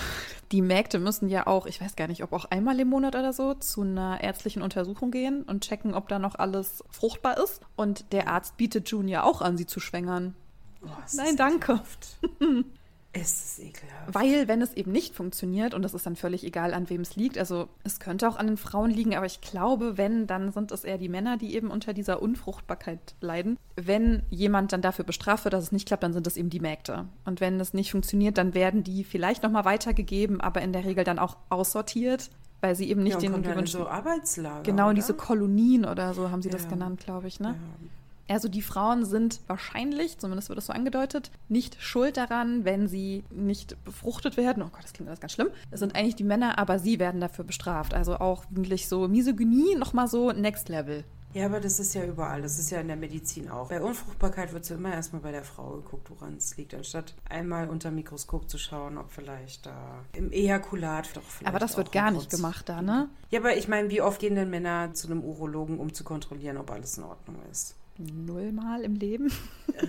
[0.51, 3.33] die Mägde müssen ja auch, ich weiß gar nicht, ob auch einmal im Monat oder
[3.33, 7.61] so, zu einer ärztlichen Untersuchung gehen und checken, ob da noch alles fruchtbar ist.
[7.77, 10.35] Und der Arzt bietet June ja auch an, sie zu schwängern.
[10.85, 11.81] Oh, Nein, danke.
[13.19, 13.35] ekelhaft.
[13.35, 14.15] es ist ekelhaft.
[14.15, 17.17] Weil, wenn es eben nicht funktioniert, und das ist dann völlig egal, an wem es
[17.17, 20.73] liegt, also es könnte auch an den Frauen liegen, aber ich glaube, wenn, dann sind
[20.73, 23.59] es eher die Männer, die eben unter dieser Unfruchtbarkeit leiden.
[23.77, 26.61] Wenn jemand dann dafür bestraft wird, dass es nicht klappt, dann sind es eben die
[26.61, 27.07] Mägde.
[27.25, 31.05] Und wenn es nicht funktioniert, dann werden die vielleicht nochmal weitergegeben, aber in der Regel
[31.05, 33.83] dann auch aussortiert, weil sie eben nicht ja, den gewünschten...
[33.83, 34.63] so Arbeitslager.
[34.63, 36.71] Genau, in diese Kolonien oder so haben sie das Ja.
[36.71, 37.51] genannt, glaube ich, ne?
[37.51, 37.89] Ja.
[38.29, 43.25] Also die Frauen sind wahrscheinlich, zumindest wird es so angedeutet, nicht schuld daran, wenn sie
[43.31, 44.62] nicht befruchtet werden.
[44.62, 45.49] Oh Gott, das klingt alles ganz schlimm.
[45.71, 47.95] Es sind eigentlich die Männer, aber sie werden dafür bestraft.
[47.95, 51.05] Also auch wirklich so Misogynie nochmal so Next Level.
[51.35, 52.41] Ja, aber das ist ja überall.
[52.41, 53.69] Das ist ja in der Medizin auch.
[53.69, 57.69] Bei Unfruchtbarkeit wird so immer erstmal bei der Frau geguckt, woran es liegt, anstatt einmal
[57.69, 62.11] unter Mikroskop zu schauen, ob vielleicht da im Ejakulat doch vielleicht Aber das wird gar
[62.11, 63.11] nicht gemacht da, ne?
[63.31, 66.57] Ja, aber ich meine, wie oft gehen denn Männer zu einem Urologen, um zu kontrollieren,
[66.57, 67.78] ob alles in Ordnung ist?
[67.99, 69.33] Nullmal im Leben.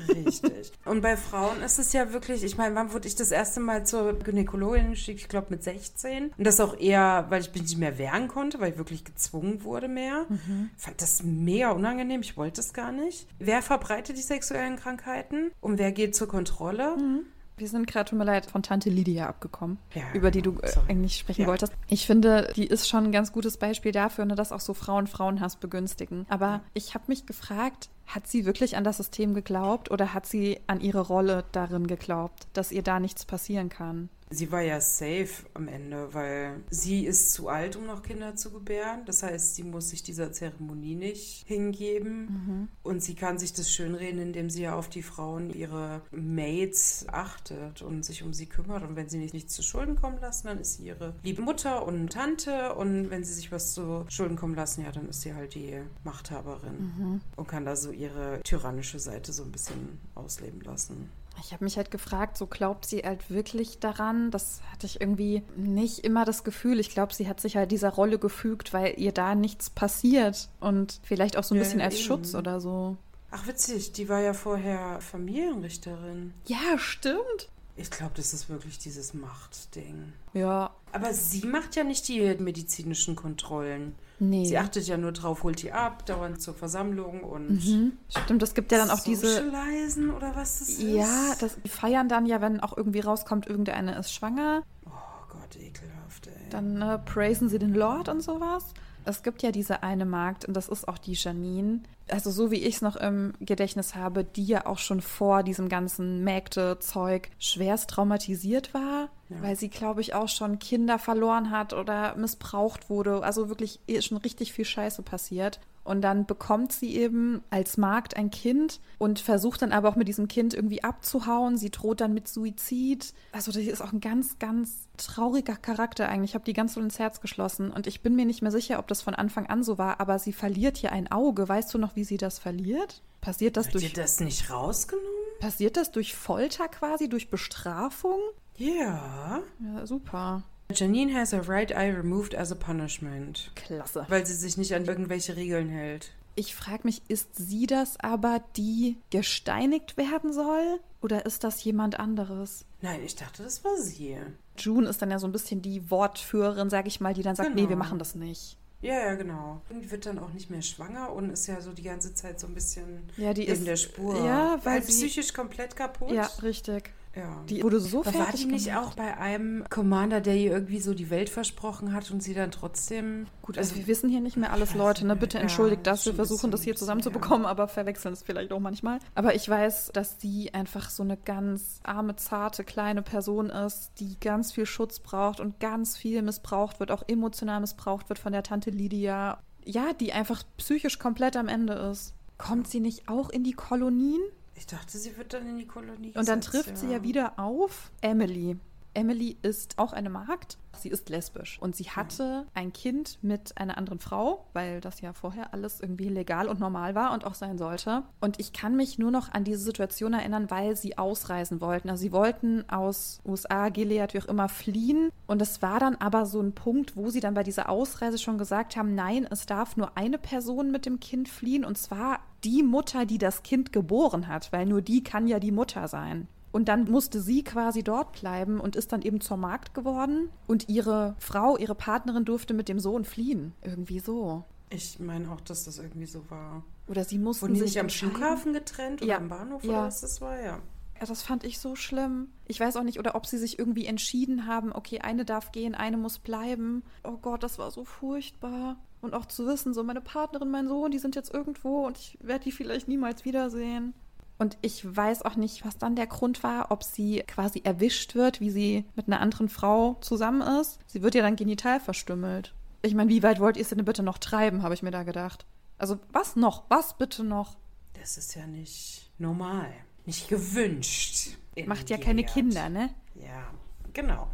[0.10, 0.72] Richtig.
[0.86, 3.86] Und bei Frauen ist es ja wirklich, ich meine, wann wurde ich das erste Mal
[3.86, 5.22] zur Gynäkologin geschickt?
[5.22, 6.32] Ich glaube mit 16.
[6.38, 9.64] Und das auch eher, weil ich mich nicht mehr wehren konnte, weil ich wirklich gezwungen
[9.64, 10.26] wurde mehr.
[10.30, 10.70] Mhm.
[10.76, 12.22] Fand das mega unangenehm.
[12.22, 13.28] Ich wollte es gar nicht.
[13.40, 15.52] Wer verbreitet die sexuellen Krankheiten?
[15.62, 16.98] Und wer geht zur Kontrolle?
[16.98, 17.26] Mhm.
[17.60, 20.72] Wir sind gerade, tut mir leid, von Tante Lydia abgekommen, ja, über die du äh,
[20.88, 21.48] eigentlich sprechen ja.
[21.48, 21.74] wolltest.
[21.90, 25.08] Ich finde, die ist schon ein ganz gutes Beispiel dafür, ne, dass auch so Frauen
[25.08, 26.26] Frauenhass begünstigen.
[26.30, 30.60] Aber ich habe mich gefragt, hat sie wirklich an das System geglaubt oder hat sie
[30.66, 34.10] an ihre Rolle darin geglaubt, dass ihr da nichts passieren kann?
[34.32, 38.52] Sie war ja safe am Ende, weil sie ist zu alt, um noch Kinder zu
[38.52, 39.06] gebären.
[39.06, 42.20] Das heißt, sie muss sich dieser Zeremonie nicht hingeben.
[42.26, 42.68] Mhm.
[42.84, 47.82] Und sie kann sich das schönreden, indem sie ja auf die Frauen, ihre Mates achtet
[47.82, 48.84] und sich um sie kümmert.
[48.84, 51.86] Und wenn sie nicht, nicht zu Schulden kommen lassen, dann ist sie ihre liebe Mutter
[51.86, 52.76] und Tante.
[52.76, 55.80] Und wenn sie sich was zu Schulden kommen lassen, ja, dann ist sie halt die
[56.04, 57.22] Machthaberin mhm.
[57.36, 61.10] und kann da so ihre tyrannische Seite so ein bisschen ausleben lassen.
[61.44, 64.32] Ich habe mich halt gefragt, so glaubt sie halt wirklich daran?
[64.32, 66.80] Das hatte ich irgendwie nicht immer das Gefühl.
[66.80, 71.00] Ich glaube, sie hat sich halt dieser Rolle gefügt, weil ihr da nichts passiert und
[71.04, 72.04] vielleicht auch so ein ja, bisschen als eben.
[72.04, 72.98] Schutz oder so.
[73.32, 76.34] Ach witzig, die war ja vorher Familienrichterin.
[76.48, 77.50] Ja, stimmt.
[77.76, 80.12] Ich glaube, das ist wirklich dieses Machtding.
[80.34, 80.72] Ja.
[80.92, 83.96] Aber sie macht ja nicht die medizinischen Kontrollen.
[84.20, 84.46] Nee.
[84.46, 87.66] Sie achtet ja nur drauf, holt die ab, dauernd zur Versammlung und.
[87.66, 87.94] Mhm.
[88.10, 89.46] Stimmt, es gibt ja dann auch diese.
[89.48, 90.82] oder was das ist?
[90.82, 94.64] Ja, das, die feiern dann ja, wenn auch irgendwie rauskommt, irgendeine ist schwanger.
[94.86, 94.90] Oh
[95.30, 96.50] Gott, ekelhaft, ey.
[96.50, 98.74] Dann äh, praisen sie den Lord und sowas.
[99.06, 101.82] Es gibt ja diese eine Magd, und das ist auch die Janine.
[102.10, 105.70] Also, so wie ich es noch im Gedächtnis habe, die ja auch schon vor diesem
[105.70, 109.42] ganzen Mägde-Zeug schwerst traumatisiert war, ja.
[109.42, 113.24] weil sie, glaube ich, auch schon Kinder verloren hat oder missbraucht wurde.
[113.24, 115.60] Also wirklich schon richtig viel Scheiße passiert.
[115.90, 120.08] Und dann bekommt sie eben als Magd ein Kind und versucht dann aber auch mit
[120.08, 121.58] diesem Kind irgendwie abzuhauen.
[121.58, 123.14] Sie droht dann mit Suizid.
[123.32, 126.32] Also das ist auch ein ganz, ganz trauriger Charakter eigentlich.
[126.32, 128.78] Ich habe die ganz so ins Herz geschlossen und ich bin mir nicht mehr sicher,
[128.78, 131.50] ob das von Anfang an so war, aber sie verliert hier ein Auge.
[131.50, 133.02] Weißt du noch, wie sie das verliert?
[133.22, 133.86] Passiert das Hat durch.
[133.86, 135.10] Ihr das nicht rausgenommen?
[135.40, 138.20] Passiert das durch Folter quasi, durch Bestrafung?
[138.60, 139.42] Ja.
[139.60, 140.44] Ja, super.
[140.72, 143.52] Janine has her right eye removed as a punishment.
[143.56, 144.06] Klasse.
[144.08, 146.12] Weil sie sich nicht an irgendwelche Regeln hält.
[146.36, 150.80] Ich frage mich, ist sie das aber, die gesteinigt werden soll?
[151.02, 152.66] Oder ist das jemand anderes?
[152.82, 154.18] Nein, ich dachte, das war sie.
[154.58, 157.50] June ist dann ja so ein bisschen die Wortführerin, sag ich mal, die dann sagt,
[157.50, 157.62] genau.
[157.62, 158.58] nee, wir machen das nicht.
[158.82, 159.62] Ja, ja, genau.
[159.70, 162.48] Und wird dann auch nicht mehr schwanger und ist ja so die ganze Zeit so
[162.48, 164.24] ein bisschen ja, die in ist, der Spur.
[164.24, 166.12] Ja, weil, weil psychisch komplett kaputt.
[166.12, 166.94] Ja, richtig.
[167.20, 167.44] Ja.
[167.50, 168.88] Die wurde so Aber War die nicht gemacht.
[168.88, 172.52] auch bei einem Commander, der ihr irgendwie so die Welt versprochen hat und sie dann
[172.52, 173.28] trotzdem.
[173.42, 175.06] Gut, also, also wir wissen hier nicht mehr alles, Leute.
[175.06, 175.16] Ne?
[175.16, 176.06] Bitte entschuldigt ja, das.
[176.06, 177.50] Wir versuchen das hier zusammenzubekommen, ja.
[177.50, 179.00] aber verwechseln es vielleicht auch manchmal.
[179.16, 184.18] Aber ich weiß, dass sie einfach so eine ganz arme, zarte, kleine Person ist, die
[184.20, 188.44] ganz viel Schutz braucht und ganz viel missbraucht wird, auch emotional missbraucht wird von der
[188.44, 189.40] Tante Lydia.
[189.66, 192.14] Ja, die einfach psychisch komplett am Ende ist.
[192.38, 194.22] Kommt sie nicht auch in die Kolonien?
[194.60, 196.76] Ich dachte, sie wird dann in die Kolonie Und dann trifft ja.
[196.76, 198.58] sie ja wieder auf Emily.
[198.94, 200.58] Emily ist auch eine Magd.
[200.78, 205.14] Sie ist lesbisch und sie hatte ein Kind mit einer anderen Frau, weil das ja
[205.14, 208.04] vorher alles irgendwie legal und normal war und auch sein sollte.
[208.20, 211.90] Und ich kann mich nur noch an diese Situation erinnern, weil sie ausreisen wollten.
[211.90, 215.10] Also sie wollten aus USA, Gilead, wie auch immer, fliehen.
[215.28, 218.38] Und es war dann aber so ein Punkt, wo sie dann bei dieser Ausreise schon
[218.38, 222.64] gesagt haben, nein, es darf nur eine Person mit dem Kind fliehen und zwar die
[222.64, 226.28] Mutter, die das Kind geboren hat, weil nur die kann ja die Mutter sein.
[226.52, 230.30] Und dann musste sie quasi dort bleiben und ist dann eben zur Magd geworden.
[230.48, 233.54] Und ihre Frau, ihre Partnerin durfte mit dem Sohn fliehen.
[233.62, 234.44] Irgendwie so.
[234.72, 236.64] Ich meine auch, dass das irgendwie so war.
[236.88, 239.18] Oder sie mussten Wurden sich nicht am Flughafen getrennt oder ja.
[239.18, 239.70] am Bahnhof ja.
[239.70, 240.60] oder was das war, ja.
[241.00, 242.28] Ja, das fand ich so schlimm.
[242.46, 245.74] Ich weiß auch nicht, oder ob sie sich irgendwie entschieden haben, okay, eine darf gehen,
[245.74, 246.84] eine muss bleiben.
[247.04, 248.78] Oh Gott, das war so furchtbar.
[249.02, 252.18] Und auch zu wissen, so meine Partnerin, mein Sohn, die sind jetzt irgendwo und ich
[252.22, 253.94] werde die vielleicht niemals wiedersehen.
[254.38, 258.40] Und ich weiß auch nicht, was dann der Grund war, ob sie quasi erwischt wird,
[258.40, 260.80] wie sie mit einer anderen Frau zusammen ist.
[260.88, 262.54] Sie wird ja dann genital verstümmelt.
[262.82, 265.04] Ich meine, wie weit wollt ihr es denn bitte noch treiben, habe ich mir da
[265.04, 265.46] gedacht.
[265.78, 266.64] Also was noch?
[266.70, 267.58] Was bitte noch?
[268.00, 269.74] Das ist ja nicht normal,
[270.06, 271.38] nicht gewünscht.
[271.66, 272.94] Macht ja keine Kinder, ne?
[273.16, 273.52] Ja,
[273.92, 274.30] genau.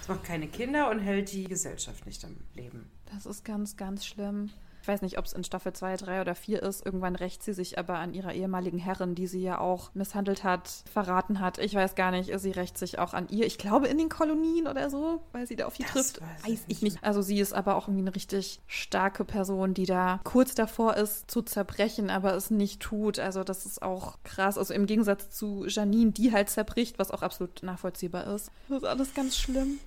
[0.00, 2.90] Es macht keine Kinder und hält die Gesellschaft nicht am Leben.
[3.12, 4.50] Das ist ganz, ganz schlimm.
[4.86, 6.86] Ich weiß nicht, ob es in Staffel 2, 3 oder 4 ist.
[6.86, 10.84] Irgendwann rächt sie sich aber an ihrer ehemaligen Herrin, die sie ja auch misshandelt hat,
[10.92, 11.58] verraten hat.
[11.58, 13.46] Ich weiß gar nicht, sie rächt sich auch an ihr.
[13.46, 16.20] Ich glaube in den Kolonien oder so, weil sie da auf die Das trifft.
[16.20, 17.02] weiß Weiß ich ich nicht.
[17.02, 21.28] Also sie ist aber auch irgendwie eine richtig starke Person, die da kurz davor ist
[21.28, 23.18] zu zerbrechen, aber es nicht tut.
[23.18, 24.56] Also das ist auch krass.
[24.56, 28.52] Also im Gegensatz zu Janine, die halt zerbricht, was auch absolut nachvollziehbar ist.
[28.68, 29.80] Das ist alles ganz schlimm.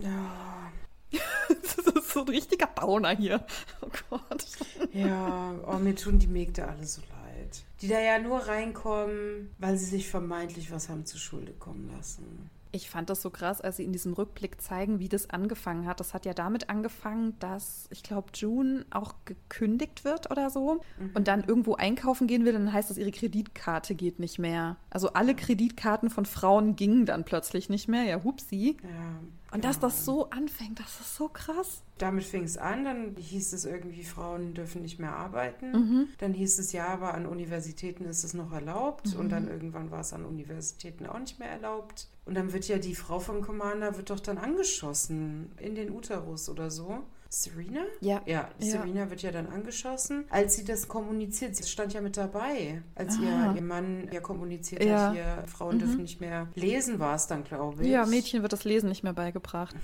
[0.00, 0.72] Ja.
[1.48, 3.44] Das ist so ein richtiger Downer hier.
[3.80, 4.46] Oh Gott.
[4.92, 7.62] Ja, oh, mir tun die Mägde alle so leid.
[7.80, 12.50] Die da ja nur reinkommen, weil sie sich vermeintlich was haben zu Schulde kommen lassen.
[12.74, 16.00] Ich fand das so krass, als sie in diesem Rückblick zeigen, wie das angefangen hat.
[16.00, 20.80] Das hat ja damit angefangen, dass ich glaube, June auch gekündigt wird oder so
[21.12, 22.54] und dann irgendwo einkaufen gehen will.
[22.54, 24.78] Dann heißt es, ihre Kreditkarte geht nicht mehr.
[24.88, 28.04] Also alle Kreditkarten von Frauen gingen dann plötzlich nicht mehr.
[28.04, 28.78] Ja, hupsi.
[28.82, 29.20] Ja.
[29.52, 31.82] Und dass das so anfängt, das ist so krass.
[31.98, 35.72] Damit fing es an, dann hieß es irgendwie, Frauen dürfen nicht mehr arbeiten.
[35.72, 36.08] Mhm.
[36.18, 39.14] Dann hieß es ja, aber an Universitäten ist es noch erlaubt.
[39.14, 42.08] Und dann irgendwann war es an Universitäten auch nicht mehr erlaubt.
[42.24, 46.48] Und dann wird ja die Frau vom Commander, wird doch dann angeschossen in den Uterus
[46.48, 47.02] oder so.
[47.34, 47.80] Serena?
[48.00, 48.20] Ja.
[48.26, 48.70] Ja, Ja.
[48.72, 51.56] Serena wird ja dann angeschossen, als sie das kommuniziert.
[51.56, 53.22] Sie stand ja mit dabei, als Ah.
[53.22, 55.06] ihr, ihr Mann ja kommuniziert Ja.
[55.08, 57.88] hat, hier, Frauen dürfen nicht mehr lesen, war es dann, glaube ich.
[57.88, 59.74] Ja, Mädchen wird das Lesen nicht mehr beigebracht.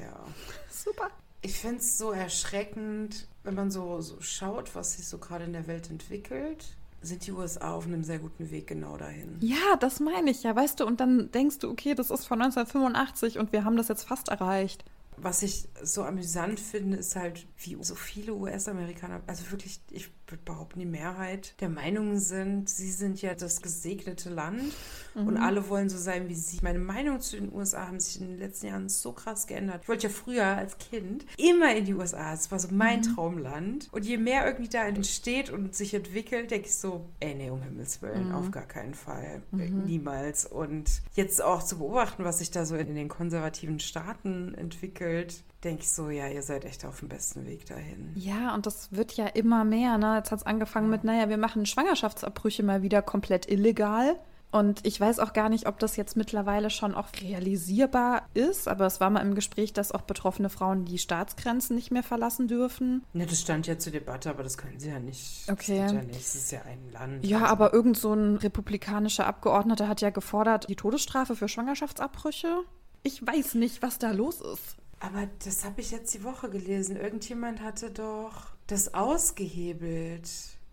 [0.00, 0.18] Ja.
[0.70, 1.10] Super.
[1.42, 5.52] Ich finde es so erschreckend, wenn man so, so schaut, was sich so gerade in
[5.52, 9.36] der Welt entwickelt, sind die USA auf einem sehr guten Weg genau dahin.
[9.40, 12.42] Ja, das meine ich ja, weißt du, und dann denkst du, okay, das ist von
[12.42, 14.84] 1985 und wir haben das jetzt fast erreicht.
[15.22, 20.42] Was ich so amüsant finde, ist halt, wie so viele US-Amerikaner, also wirklich, ich würde
[20.44, 24.74] behaupten, die Mehrheit der Meinung sind, sie sind ja das gesegnete Land
[25.14, 26.58] und alle wollen so sein wie sie.
[26.62, 29.80] Meine Meinung zu den USA haben sich in den letzten Jahren so krass geändert.
[29.82, 32.32] Ich wollte ja früher als Kind immer in die USA.
[32.32, 33.88] Es war so mein Traumland.
[33.92, 37.62] Und je mehr irgendwie da entsteht und sich entwickelt, denke ich so, ey, nee, um
[37.62, 39.42] Himmels Willen, auf gar keinen Fall.
[39.50, 40.46] Niemals.
[40.46, 45.82] Und jetzt auch zu beobachten, was sich da so in den konservativen Staaten entwickelt, denke
[45.82, 48.12] ich so, ja, ihr seid echt auf dem besten Weg dahin.
[48.14, 49.98] Ja, und das wird ja immer mehr.
[49.98, 50.16] Ne?
[50.16, 54.18] Jetzt hat es angefangen mit, naja, wir machen Schwangerschaftsabbrüche mal wieder komplett illegal.
[54.52, 58.84] Und ich weiß auch gar nicht, ob das jetzt mittlerweile schon auch realisierbar ist, aber
[58.86, 63.04] es war mal im Gespräch, dass auch betroffene Frauen die Staatsgrenzen nicht mehr verlassen dürfen.
[63.12, 65.48] Ne, das stand ja zur Debatte, aber das können sie ja nicht.
[65.48, 65.78] Okay.
[65.78, 66.20] Das geht ja nicht.
[66.20, 67.24] Es ist ja ein Land.
[67.24, 72.62] Ja, Also- aber irgend so ein republikanischer Abgeordneter hat ja gefordert, die Todesstrafe für Schwangerschaftsabbrüche.
[73.02, 74.76] Ich weiß nicht, was da los ist.
[75.00, 76.96] Aber das habe ich jetzt die Woche gelesen.
[76.96, 80.30] Irgendjemand hatte doch das ausgehebelt.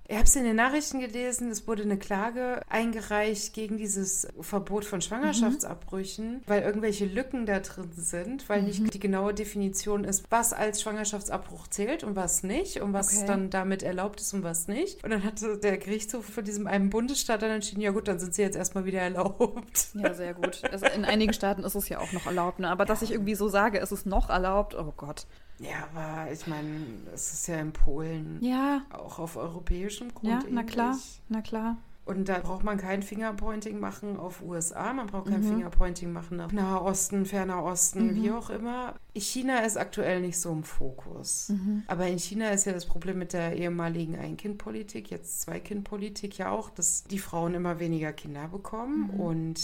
[0.09, 4.85] Ich habe es in den Nachrichten gelesen, es wurde eine Klage eingereicht gegen dieses Verbot
[4.85, 10.53] von Schwangerschaftsabbrüchen, weil irgendwelche Lücken da drin sind, weil nicht die genaue Definition ist, was
[10.53, 13.25] als Schwangerschaftsabbruch zählt und was nicht und was Okay.
[13.27, 15.03] dann damit erlaubt ist und was nicht.
[15.03, 18.33] Und dann hatte der Gerichtshof von diesem einen Bundesstaat dann entschieden, ja gut, dann sind
[18.33, 19.89] sie jetzt erstmal wieder erlaubt.
[19.93, 20.61] Ja, sehr gut.
[20.71, 22.69] Also in einigen Staaten ist es ja auch noch erlaubt, ne?
[22.69, 25.25] Aber dass ich irgendwie so sage, es ist noch erlaubt, oh Gott.
[25.59, 26.69] Ja, aber ich meine,
[27.13, 31.21] es ist ja in Polen Ja, auch auf europäischem Grund ja, na klar, ähnlich.
[31.29, 31.77] na klar.
[32.05, 35.31] Und da braucht man kein Fingerpointing machen auf USA, man braucht Mhm.
[35.31, 38.15] kein Fingerpointing machen auf Nahe Osten, Ferner Osten, Mhm.
[38.23, 38.93] wie auch immer.
[39.13, 41.49] China ist aktuell nicht so im Fokus.
[41.49, 41.83] Mhm.
[41.87, 46.69] Aber in China ist ja das Problem mit der ehemaligen Ein-Kind-Politik, jetzt Zwei-Kind-Politik ja auch,
[46.69, 49.11] dass die Frauen immer weniger Kinder bekommen.
[49.13, 49.19] Mhm.
[49.19, 49.59] Und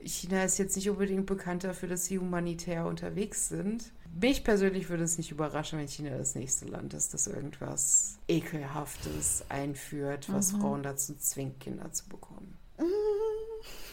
[0.00, 3.90] China ist jetzt nicht unbedingt bekannt dafür, dass sie humanitär unterwegs sind.
[4.20, 9.44] Mich persönlich würde es nicht überraschen, wenn China das nächste Land ist, das irgendwas Ekelhaftes
[9.48, 10.60] einführt, was Mhm.
[10.60, 12.56] Frauen dazu zwingt, Kinder zu bekommen.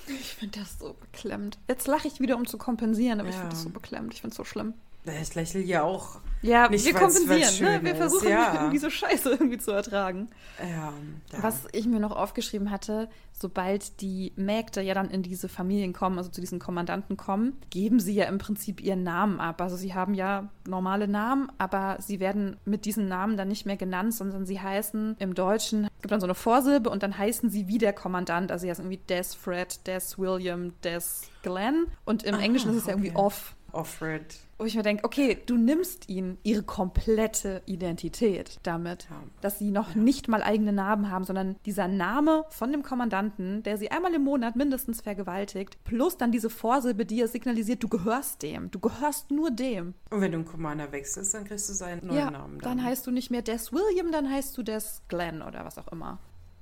[0.08, 1.58] Ich finde das so beklemmt.
[1.68, 3.42] Jetzt lache ich wieder, um zu kompensieren, aber ich Ja.
[3.42, 4.14] finde das so beklemmt.
[4.14, 4.74] Ich finde es so schlimm.
[5.22, 6.20] Ich lächle ja auch.
[6.44, 7.80] Ja, Nicht, wir kompensieren, ne?
[7.84, 8.70] Wir versuchen ja.
[8.74, 10.30] diese Scheiße irgendwie zu ertragen.
[10.60, 10.92] Ja,
[11.32, 11.42] ja.
[11.42, 16.18] Was ich mir noch aufgeschrieben hatte, sobald die Mägde ja dann in diese Familien kommen,
[16.18, 19.62] also zu diesen Kommandanten kommen, geben sie ja im Prinzip ihren Namen ab.
[19.62, 23.78] Also sie haben ja normale Namen, aber sie werden mit diesen Namen dann nicht mehr
[23.78, 27.50] genannt, sondern sie heißen im Deutschen, es gibt dann so eine Vorsilbe und dann heißen
[27.52, 28.52] sie wie der Kommandant.
[28.52, 31.86] Also sie heißen irgendwie Des Fred, Des William, Des Glenn.
[32.04, 33.20] Und im Ah, Englischen ist es ja irgendwie okay.
[33.20, 33.56] off.
[33.72, 34.36] Offred.
[34.64, 39.22] Wo ich mir denke, okay, du nimmst ihnen ihre komplette Identität damit, Ja.
[39.42, 43.78] dass sie noch nicht mal eigene Namen haben, sondern dieser Name von dem Kommandanten, der
[43.78, 48.42] sie einmal im Monat mindestens vergewaltigt, plus dann diese Vorsilbe, die ihr signalisiert, du gehörst
[48.42, 49.96] dem, du gehörst nur dem.
[50.10, 52.60] Und wenn du einen Commander wechselst, dann kriegst du seinen neuen ja, Namen.
[52.60, 55.90] dann heißt du nicht mehr Des William, dann heißt du Des Glenn oder was auch
[55.90, 56.20] immer.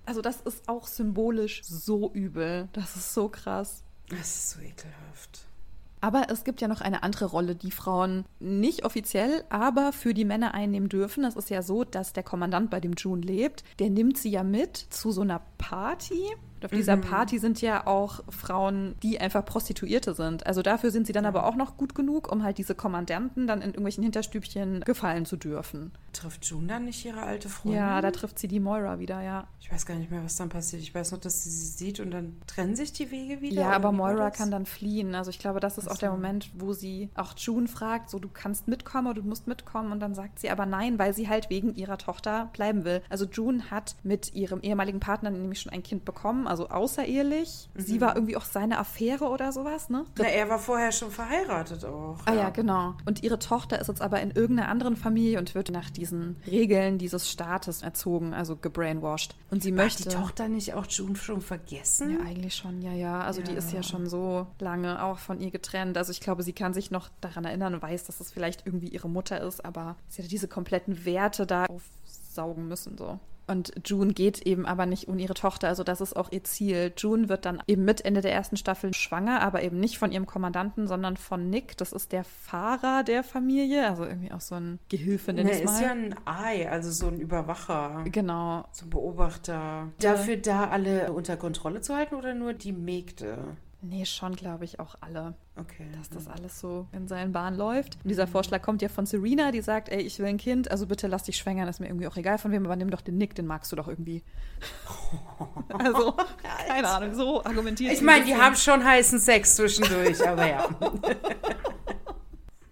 [0.08, 2.68] Also das ist auch symbolisch so übel.
[2.74, 3.84] Das ist so krass.
[4.10, 5.46] Das ist so ekelhaft.
[6.02, 10.26] Aber es gibt ja noch eine andere Rolle, die Frauen nicht offiziell, aber für die
[10.26, 11.24] Männer einnehmen dürfen.
[11.24, 14.44] Es ist ja so, dass der Kommandant, bei dem June lebt, der nimmt sie ja
[14.44, 16.26] mit zu so einer Party
[16.62, 17.02] und auf dieser mhm.
[17.02, 20.46] Party sind ja auch Frauen, die einfach Prostituierte sind.
[20.46, 23.62] Also dafür sind sie dann aber auch noch gut genug, um halt diese Kommandanten dann
[23.62, 25.92] in irgendwelchen Hinterstübchen gefallen zu dürfen.
[26.14, 27.80] Trifft June dann nicht ihre alte Freundin?
[27.80, 29.48] Ja, da trifft sie die Moira wieder, ja.
[29.60, 30.84] Ich weiß gar nicht mehr, was dann passiert.
[30.84, 33.62] Ich weiß nur, dass sie sie sieht und dann trennen sich die Wege wieder.
[33.62, 35.16] Ja, aber Moira kann dann fliehen.
[35.16, 35.96] Also ich glaube, das ist Achso.
[35.96, 39.48] auch der Moment, wo sie auch June fragt, so du kannst mitkommen oder du musst
[39.48, 39.92] mitkommen.
[39.92, 43.02] Und dann sagt sie aber nein, weil sie halt wegen ihrer Tochter bleiben will.
[43.10, 47.70] Also June hat mit ihrem ehemaligen Partner nämlich schon ein Kind bekommen also außerehelich.
[47.74, 47.82] Mhm.
[47.82, 50.06] Sie war irgendwie auch seine Affäre oder sowas, ne?
[50.18, 52.20] Na, er war vorher schon verheiratet auch.
[52.26, 52.42] Ah ja.
[52.42, 52.96] ja, genau.
[53.06, 56.98] Und ihre Tochter ist jetzt aber in irgendeiner anderen Familie und wird nach diesen Regeln
[56.98, 59.36] dieses Staates erzogen, also gebrainwashed.
[59.50, 60.06] Und sie möchte.
[60.06, 62.12] Hat die Tochter nicht auch June schon vergessen?
[62.12, 63.22] Ja, eigentlich schon, ja, ja.
[63.22, 63.48] Also ja.
[63.48, 65.98] die ist ja schon so lange auch von ihr getrennt.
[65.98, 68.90] Also ich glaube, sie kann sich noch daran erinnern und weiß, dass es vielleicht irgendwie
[68.90, 73.20] ihre Mutter ist, aber sie hat diese kompletten Werte da aufsaugen müssen, so.
[73.48, 75.68] Und June geht eben aber nicht ohne ihre Tochter.
[75.68, 76.94] Also das ist auch ihr Ziel.
[76.96, 80.26] June wird dann eben mit Ende der ersten Staffel schwanger, aber eben nicht von ihrem
[80.26, 81.78] Kommandanten, sondern von Nick.
[81.78, 83.90] Das ist der Fahrer der Familie.
[83.90, 85.74] Also irgendwie auch so ein Gehilfe, nenne ich mal.
[85.74, 88.04] ist ja ein Ei, also so ein Überwacher.
[88.06, 88.66] Genau.
[88.72, 89.90] So ein Beobachter.
[90.00, 93.58] Dafür da alle unter Kontrolle zu halten oder nur die Mägde?
[93.84, 95.34] Nee, schon, glaube ich, auch alle.
[95.56, 95.88] Okay.
[95.98, 97.96] Dass das alles so in seinen Bahnen läuft.
[98.04, 100.86] Und dieser Vorschlag kommt ja von Serena, die sagt, ey, ich will ein Kind, also
[100.86, 103.18] bitte lass dich schwängern, ist mir irgendwie auch egal von wem, aber nimm doch den
[103.18, 104.24] Nick, den magst du doch irgendwie.
[105.80, 106.16] also,
[106.68, 110.70] keine Ahnung, so argumentiert Ich meine, die haben schon heißen Sex zwischendurch, aber ja.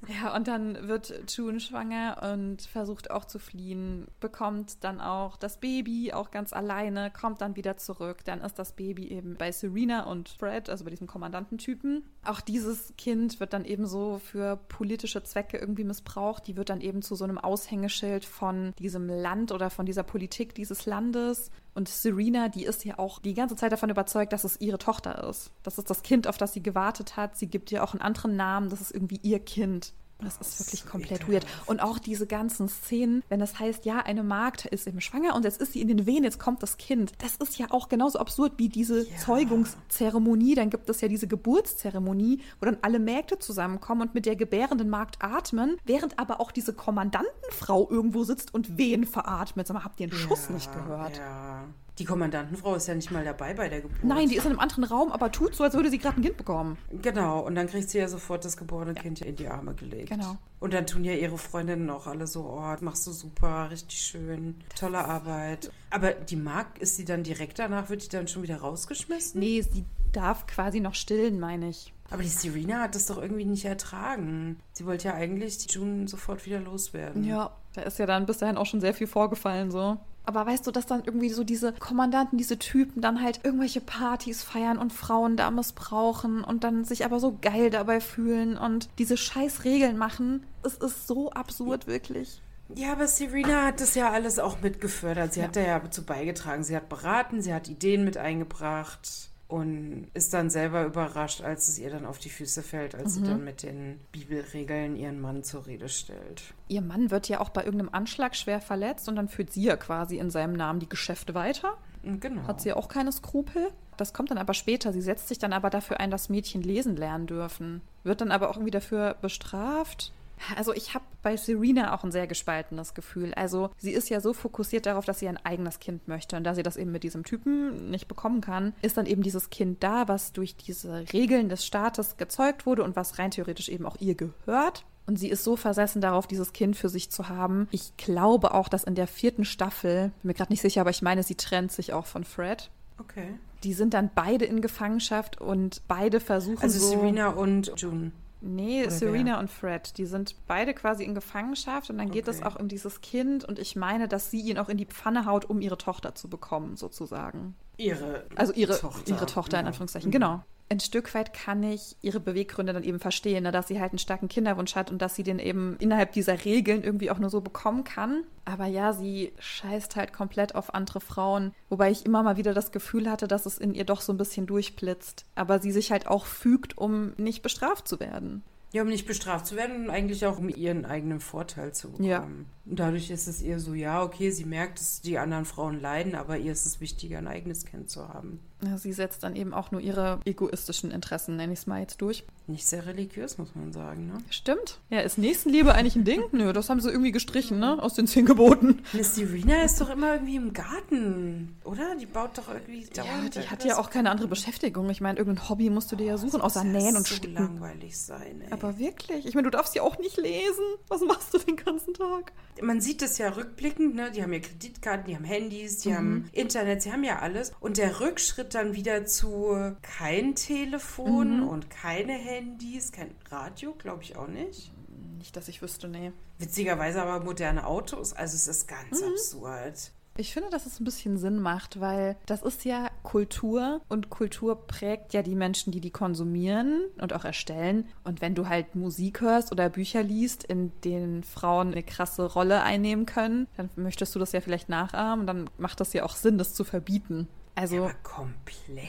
[0.09, 5.59] Ja, und dann wird June schwanger und versucht auch zu fliehen, bekommt dann auch das
[5.59, 8.25] Baby auch ganz alleine, kommt dann wieder zurück.
[8.25, 12.03] Dann ist das Baby eben bei Serena und Fred, also bei diesem Kommandantentypen.
[12.23, 16.47] Auch dieses Kind wird dann eben so für politische Zwecke irgendwie missbraucht.
[16.47, 20.55] Die wird dann eben zu so einem Aushängeschild von diesem Land oder von dieser Politik
[20.55, 21.51] dieses Landes.
[21.73, 25.29] Und Serena, die ist ja auch die ganze Zeit davon überzeugt, dass es ihre Tochter
[25.29, 25.51] ist.
[25.63, 27.37] Das ist das Kind, auf das sie gewartet hat.
[27.37, 28.69] Sie gibt ihr auch einen anderen Namen.
[28.69, 29.93] Das ist irgendwie ihr Kind.
[30.21, 31.45] Das ist wirklich komplett weird.
[31.65, 35.45] Und auch diese ganzen Szenen, wenn das heißt, ja, eine Magd ist eben schwanger und
[35.45, 37.13] jetzt ist sie in den Wehen, jetzt kommt das Kind.
[37.19, 39.17] Das ist ja auch genauso absurd wie diese ja.
[39.17, 40.55] Zeugungszeremonie.
[40.55, 44.89] Dann gibt es ja diese Geburtszeremonie, wo dann alle Mägde zusammenkommen und mit der gebärenden
[44.89, 49.67] Magd atmen, während aber auch diese Kommandantenfrau irgendwo sitzt und Wehen veratmet.
[49.67, 51.17] Sag mal, habt ihr einen Schuss ja, nicht gehört?
[51.17, 51.63] Ja.
[51.99, 54.03] Die Kommandantenfrau ist ja nicht mal dabei bei der Geburt.
[54.03, 56.23] Nein, die ist in einem anderen Raum, aber tut so, als würde sie gerade ein
[56.23, 56.77] Kind bekommen.
[57.01, 59.01] Genau, und dann kriegt sie ja sofort das geborene ja.
[59.01, 60.09] Kind in die Arme gelegt.
[60.09, 60.37] Genau.
[60.61, 64.55] Und dann tun ja ihre Freundinnen auch alle so, oh, machst du super, richtig schön,
[64.77, 65.71] tolle Arbeit.
[65.89, 69.39] Aber die Mark, ist sie dann direkt danach, wird die dann schon wieder rausgeschmissen?
[69.39, 69.83] Nee, sie
[70.13, 71.93] darf quasi noch stillen, meine ich.
[72.11, 74.59] Aber die Serena hat das doch irgendwie nicht ertragen.
[74.71, 77.23] Sie wollte ja eigentlich die June sofort wieder loswerden.
[77.23, 79.97] Ja, da ist ja dann bis dahin auch schon sehr viel vorgefallen so.
[80.29, 84.43] Aber weißt du, dass dann irgendwie so diese Kommandanten, diese Typen dann halt irgendwelche Partys
[84.43, 89.17] feiern und Frauen da missbrauchen und dann sich aber so geil dabei fühlen und diese
[89.17, 90.45] scheiß Regeln machen.
[90.61, 92.43] Es ist so absurd, wirklich.
[92.75, 95.33] Ja, aber Serena hat das ja alles auch mitgefördert.
[95.33, 95.47] Sie ja.
[95.47, 96.63] hat da ja dazu beigetragen.
[96.63, 101.79] Sie hat beraten, sie hat Ideen mit eingebracht und ist dann selber überrascht, als es
[101.79, 103.25] ihr dann auf die Füße fällt, als mhm.
[103.25, 106.53] sie dann mit den Bibelregeln ihren Mann zur Rede stellt.
[106.67, 109.75] Ihr Mann wird ja auch bei irgendeinem Anschlag schwer verletzt und dann führt sie ja
[109.75, 111.73] quasi in seinem Namen die Geschäfte weiter.
[112.03, 112.43] Genau.
[112.47, 113.71] Hat sie ja auch keine Skrupel.
[113.97, 114.93] Das kommt dann aber später.
[114.93, 117.81] Sie setzt sich dann aber dafür ein, dass Mädchen lesen lernen dürfen.
[118.03, 120.13] Wird dann aber auch irgendwie dafür bestraft.
[120.55, 123.33] Also ich habe bei Serena auch ein sehr gespaltenes Gefühl.
[123.33, 126.37] Also sie ist ja so fokussiert darauf, dass sie ein eigenes Kind möchte.
[126.37, 129.49] Und da sie das eben mit diesem Typen nicht bekommen kann, ist dann eben dieses
[129.49, 133.85] Kind da, was durch diese Regeln des Staates gezeugt wurde und was rein theoretisch eben
[133.85, 134.85] auch ihr gehört.
[135.09, 137.67] Und sie ist so versessen darauf, dieses Kind für sich zu haben.
[137.71, 141.01] Ich glaube auch, dass in der vierten Staffel, bin mir gerade nicht sicher, aber ich
[141.01, 142.69] meine, sie trennt sich auch von Fred.
[142.99, 143.33] Okay.
[143.63, 146.85] Die sind dann beide in Gefangenschaft und beide versuchen also so.
[146.85, 148.11] Also Serena und June.
[148.41, 149.39] Nee, Oder Serena wer?
[149.39, 153.01] und Fred, die sind beide quasi in Gefangenschaft und dann geht es auch um dieses
[153.01, 156.15] Kind und ich meine, dass sie ihn auch in die Pfanne haut, um ihre Tochter
[156.15, 157.55] zu bekommen, sozusagen.
[157.75, 160.13] Ihre Also ihre Tochter, ihre Tochter in Anführungszeichen, mhm.
[160.13, 163.91] genau ein Stück weit kann ich ihre Beweggründe dann eben verstehen, ne, dass sie halt
[163.91, 167.31] einen starken Kinderwunsch hat und dass sie den eben innerhalb dieser Regeln irgendwie auch nur
[167.31, 168.23] so bekommen kann.
[168.45, 172.71] Aber ja, sie scheißt halt komplett auf andere Frauen, wobei ich immer mal wieder das
[172.71, 175.25] Gefühl hatte, dass es in ihr doch so ein bisschen durchblitzt.
[175.35, 178.43] Aber sie sich halt auch fügt, um nicht bestraft zu werden.
[178.71, 182.07] Ja, um nicht bestraft zu werden und eigentlich auch um ihren eigenen Vorteil zu bekommen.
[182.07, 185.81] Ja, Und dadurch ist es ihr so, ja, okay, sie merkt, dass die anderen Frauen
[185.81, 188.39] leiden, aber ihr ist es wichtiger, ein eigenes Kind zu haben.
[188.61, 192.01] Ja, sie setzt dann eben auch nur ihre egoistischen Interessen, nenne ich es mal jetzt
[192.01, 192.25] durch.
[192.47, 194.17] Nicht sehr religiös, muss man sagen, ne?
[194.29, 194.79] Stimmt.
[194.89, 196.21] Ja, ist Nächstenliebe eigentlich ein Ding?
[196.31, 197.81] Nö, das haben sie irgendwie gestrichen, ne?
[197.81, 198.81] Aus den zehn Geboten.
[198.93, 201.95] Miss Serena ist doch immer irgendwie im Garten, oder?
[201.95, 203.03] Die baut doch irgendwie Ja,
[203.33, 204.89] die hat ja auch keine andere Beschäftigung.
[204.89, 207.07] Ich meine, irgendein Hobby musst du dir ja suchen, außer Das muss Nähen ja und
[207.07, 207.33] so Sticken.
[207.35, 208.51] langweilig sein, ey.
[208.51, 209.25] Aber wirklich?
[209.25, 210.65] Ich meine, du darfst ja auch nicht lesen.
[210.87, 212.33] Was machst du den ganzen Tag?
[212.61, 214.11] man sieht es ja rückblickend, ne?
[214.11, 215.81] Die haben ja Kreditkarten, die haben Handys, Mhm.
[215.89, 217.53] die haben Internet, sie haben ja alles.
[217.61, 221.47] Und der Rückschritt dann wieder zu kein Telefon Mhm.
[221.47, 224.71] und keine Handys, kein Radio, glaube ich auch nicht.
[225.17, 226.11] Nicht, dass ich wüsste, nee.
[226.37, 229.07] Witzigerweise aber moderne Autos, also es ist ganz Mhm.
[229.11, 229.91] absurd.
[230.17, 234.67] Ich finde, dass es ein bisschen Sinn macht, weil das ist ja Kultur und Kultur
[234.67, 237.87] prägt ja die Menschen, die die konsumieren und auch erstellen.
[238.03, 242.63] Und wenn du halt Musik hörst oder Bücher liest, in denen Frauen eine krasse Rolle
[242.63, 246.17] einnehmen können, dann möchtest du das ja vielleicht nachahmen und dann macht das ja auch
[246.17, 247.29] Sinn, das zu verbieten.
[247.59, 248.87] Also Aber komplett.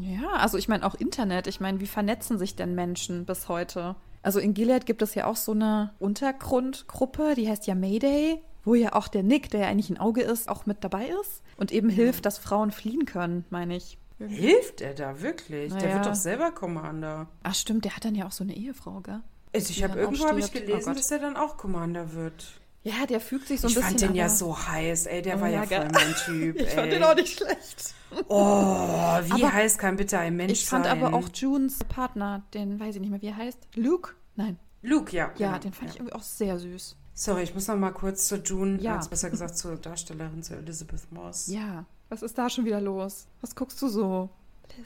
[0.00, 1.46] ja, also ich meine auch Internet.
[1.46, 3.96] Ich meine, wie vernetzen sich denn Menschen bis heute?
[4.22, 8.74] Also in Gilead gibt es ja auch so eine Untergrundgruppe, die heißt ja Mayday, wo
[8.74, 11.70] ja auch der Nick, der ja eigentlich ein Auge ist, auch mit dabei ist und
[11.70, 13.98] eben hilft, dass Frauen fliehen können, meine ich.
[14.18, 15.72] Hilft er da wirklich?
[15.74, 15.94] Der Naja.
[15.96, 17.28] wird doch selber Commander.
[17.42, 19.20] Ach stimmt, der hat dann ja auch so eine Ehefrau, gell?
[19.54, 20.46] Also ich habe irgendwo hab ich.
[20.46, 20.98] Oh gelesen, Gott.
[20.98, 22.60] dass er dann auch Commander wird.
[22.86, 23.90] Ja, der fügt sich so ein ich bisschen.
[23.90, 25.20] fand den ja so heiß, ey.
[25.22, 26.56] Der Oh war ja, voll mein Typ.
[26.60, 26.74] Ich ey.
[26.74, 27.94] fand den auch nicht schlecht.
[28.28, 31.02] Oh, wie Aber heiß kann bitte ein Mensch Ich fand sein?
[31.02, 33.58] aber auch Junes Partner, den weiß ich nicht mehr, wie er heißt.
[33.74, 34.12] Luke?
[34.36, 34.58] Nein.
[34.82, 35.32] Luke, ja.
[35.36, 35.94] Ja, genau, den fand ja.
[35.94, 36.96] ich irgendwie auch sehr süß.
[37.14, 38.96] Sorry, ich muss noch mal kurz zu June, Ja.
[38.96, 41.48] als besser gesagt zur Darstellerin, zu Elizabeth Moss.
[41.48, 41.86] Ja.
[42.08, 43.26] Was ist da schon wieder los?
[43.40, 44.28] Was guckst du so?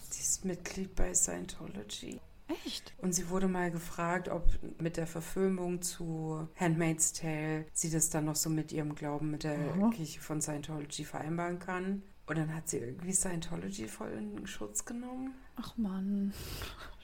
[0.08, 2.20] Sie ist Mitglied bei Scientology.
[2.64, 2.94] Echt?
[2.98, 4.44] Und sie wurde mal gefragt, ob
[4.80, 9.44] mit der Verfilmung zu Handmaid's Tale sie das dann noch so mit ihrem Glauben mit
[9.44, 9.90] der Aha.
[9.90, 12.02] Kirche von Scientology vereinbaren kann.
[12.26, 15.34] Und dann hat sie irgendwie Scientology voll in Schutz genommen.
[15.56, 16.32] Ach Mann.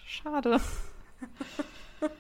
[0.07, 0.61] Schade.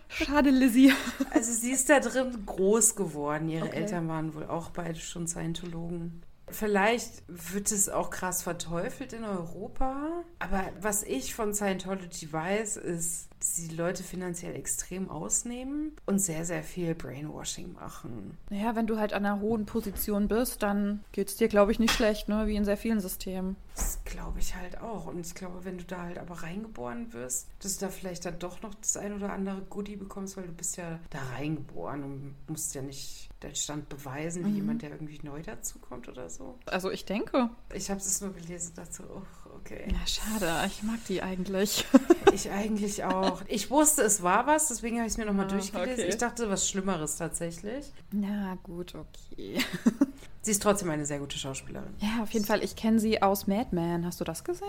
[0.09, 0.93] Schade, Lizzie.
[1.31, 3.49] Also sie ist da drin groß geworden.
[3.49, 3.77] Ihre Okay.
[3.77, 6.23] Eltern waren wohl auch beide schon Scientologen.
[6.49, 10.25] Vielleicht wird es auch krass verteufelt in Europa.
[10.39, 16.63] Aber was ich von Scientology weiß, ist, die Leute finanziell extrem ausnehmen und sehr, sehr
[16.63, 18.37] viel Brainwashing machen.
[18.51, 21.93] Naja, wenn du halt an einer hohen Position bist, dann geht's dir, glaube ich, nicht
[21.95, 22.47] schlecht, ne?
[22.47, 23.57] Wie in sehr vielen Systemen.
[23.75, 25.07] Das glaube ich halt auch.
[25.07, 28.39] Und ich glaube, wenn du da halt aber reingeboren wirst, dass du da vielleicht dann
[28.39, 32.35] doch noch das ein oder andere Goodie bekommst, weil du bist ja da reingeboren und
[32.49, 34.57] musst ja nicht deinen Stand beweisen, wie Mhm.
[34.57, 36.59] jemand, der irgendwie neu dazukommt oder so.
[36.67, 37.51] Also ich denke.
[37.75, 39.89] Ich habe es nur gelesen so, oh, okay.
[39.91, 40.53] Ja, schade.
[40.69, 41.85] Ich mag die eigentlich.
[42.33, 43.43] Ich eigentlich auch.
[43.49, 45.93] Ich wusste, es war was, deswegen habe ich es mir nochmal Ah, durchgelesen.
[45.95, 46.09] okay.
[46.09, 47.93] Ich dachte, was Schlimmeres tatsächlich.
[48.13, 49.59] Na gut, okay.
[50.43, 51.93] Sie ist trotzdem eine sehr gute Schauspielerin.
[51.99, 52.63] Ja, auf jeden Fall.
[52.63, 54.07] Ich kenne sie aus Mad Men.
[54.07, 54.67] Hast du das gesehen?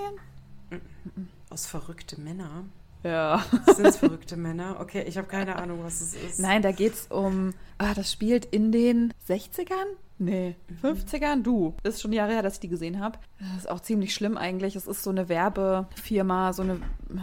[1.49, 2.65] Aus verrückte Männer.
[3.03, 3.45] Ja.
[3.75, 4.77] Sind es verrückte Männer?
[4.79, 6.39] Okay, ich habe keine Ahnung, was es ist.
[6.39, 7.53] Nein, da geht's um.
[7.77, 9.85] Ah, das spielt in den 60ern?
[10.19, 11.43] Nee, 50ern?
[11.43, 11.75] Du.
[11.83, 13.19] Ist schon Jahre her, dass ich die gesehen habe.
[13.39, 14.75] Das ist auch ziemlich schlimm eigentlich.
[14.75, 16.79] Es ist so eine Werbefirma, so eine,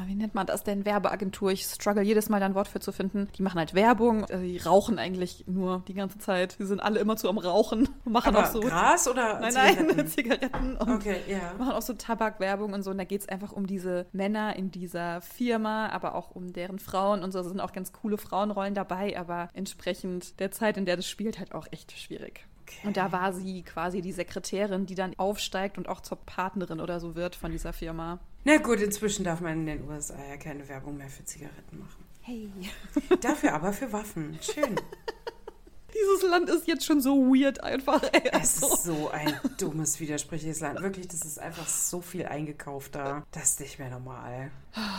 [0.06, 0.84] wie nennt man das denn?
[0.84, 1.50] Werbeagentur.
[1.50, 3.28] Ich struggle jedes Mal da ein Wort für zu finden.
[3.36, 4.24] Die machen halt Werbung.
[4.26, 6.56] Also Die rauchen eigentlich nur die ganze Zeit.
[6.60, 7.88] Die sind alle immer zu am Rauchen.
[8.04, 8.60] Machen Aber auch so.
[8.60, 9.96] Gras oder Nein, Zigaretten?
[9.96, 10.76] nein, Zigaretten.
[10.76, 11.52] Und Okay, ja.
[11.58, 12.90] machen auch so Tabakwerbung und so.
[12.92, 16.78] Und da geht es einfach um diese Männer in dieser Firma, aber auch um deren
[16.78, 17.40] Frauen und so.
[17.40, 21.38] Es sind auch ganz coole Frauenrollen dabei, aber entsprechend der Zeit, in der das spielt,
[21.40, 22.46] halt auch echt schwierig.
[22.66, 22.86] Okay.
[22.86, 26.98] Und da war sie quasi die Sekretärin, die dann aufsteigt und auch zur Partnerin oder
[27.00, 28.18] so wird von dieser Firma.
[28.44, 32.04] Na gut, inzwischen darf man in den USA ja keine Werbung mehr für Zigaretten machen.
[32.22, 32.50] Hey.
[33.20, 34.38] Dafür aber für Waffen.
[34.40, 34.76] Schön.
[35.94, 38.02] Dieses Land ist jetzt schon so weird einfach.
[38.12, 38.22] Ey.
[38.32, 40.80] Es Also, ist so ein dummes, widersprüchliches Land.
[40.82, 43.22] Wirklich, das ist einfach so viel eingekauft da.
[43.30, 44.50] Das ist nicht mehr normal.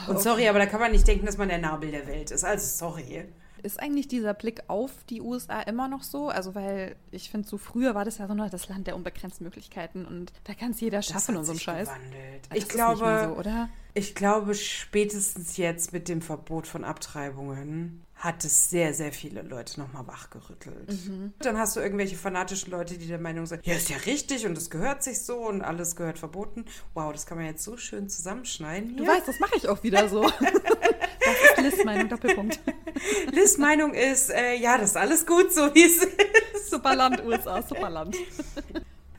[0.07, 2.45] Und sorry, aber da kann man nicht denken, dass man der Nabel der Welt ist.
[2.45, 3.25] Also sorry.
[3.65, 6.29] Ist eigentlich dieser Blick auf die USA immer noch so?
[6.29, 9.43] Also, weil ich finde, so früher war das ja so nur das Land der unbegrenzten
[9.43, 11.87] Möglichkeiten und da kann es jeder schaffen und so ein sich Scheiß.
[11.89, 12.45] gewandelt.
[12.49, 13.69] Das Ich glaube, so, oder?
[13.93, 19.77] ich glaube, spätestens jetzt mit dem Verbot von Abtreibungen hat es sehr, sehr viele Leute
[19.79, 20.89] nochmal wachgerüttelt.
[20.89, 21.33] Mhm.
[21.39, 24.57] Dann hast du irgendwelche fanatischen Leute, die der Meinung sind, ja, ist ja richtig und
[24.57, 26.63] es gehört sich so und alles gehört verboten.
[26.93, 29.11] Wow, das kann man jetzt so schön zusammenschneiden Du hier.
[29.11, 30.29] weißt, das mache ich auch wieder so.
[31.25, 32.59] das ist Liz Meinung, Doppelpunkt.
[33.31, 36.69] Liz Meinung ist, äh, ja, das ist alles gut, so wie es ist.
[36.69, 38.15] Super Land, USA, super Land.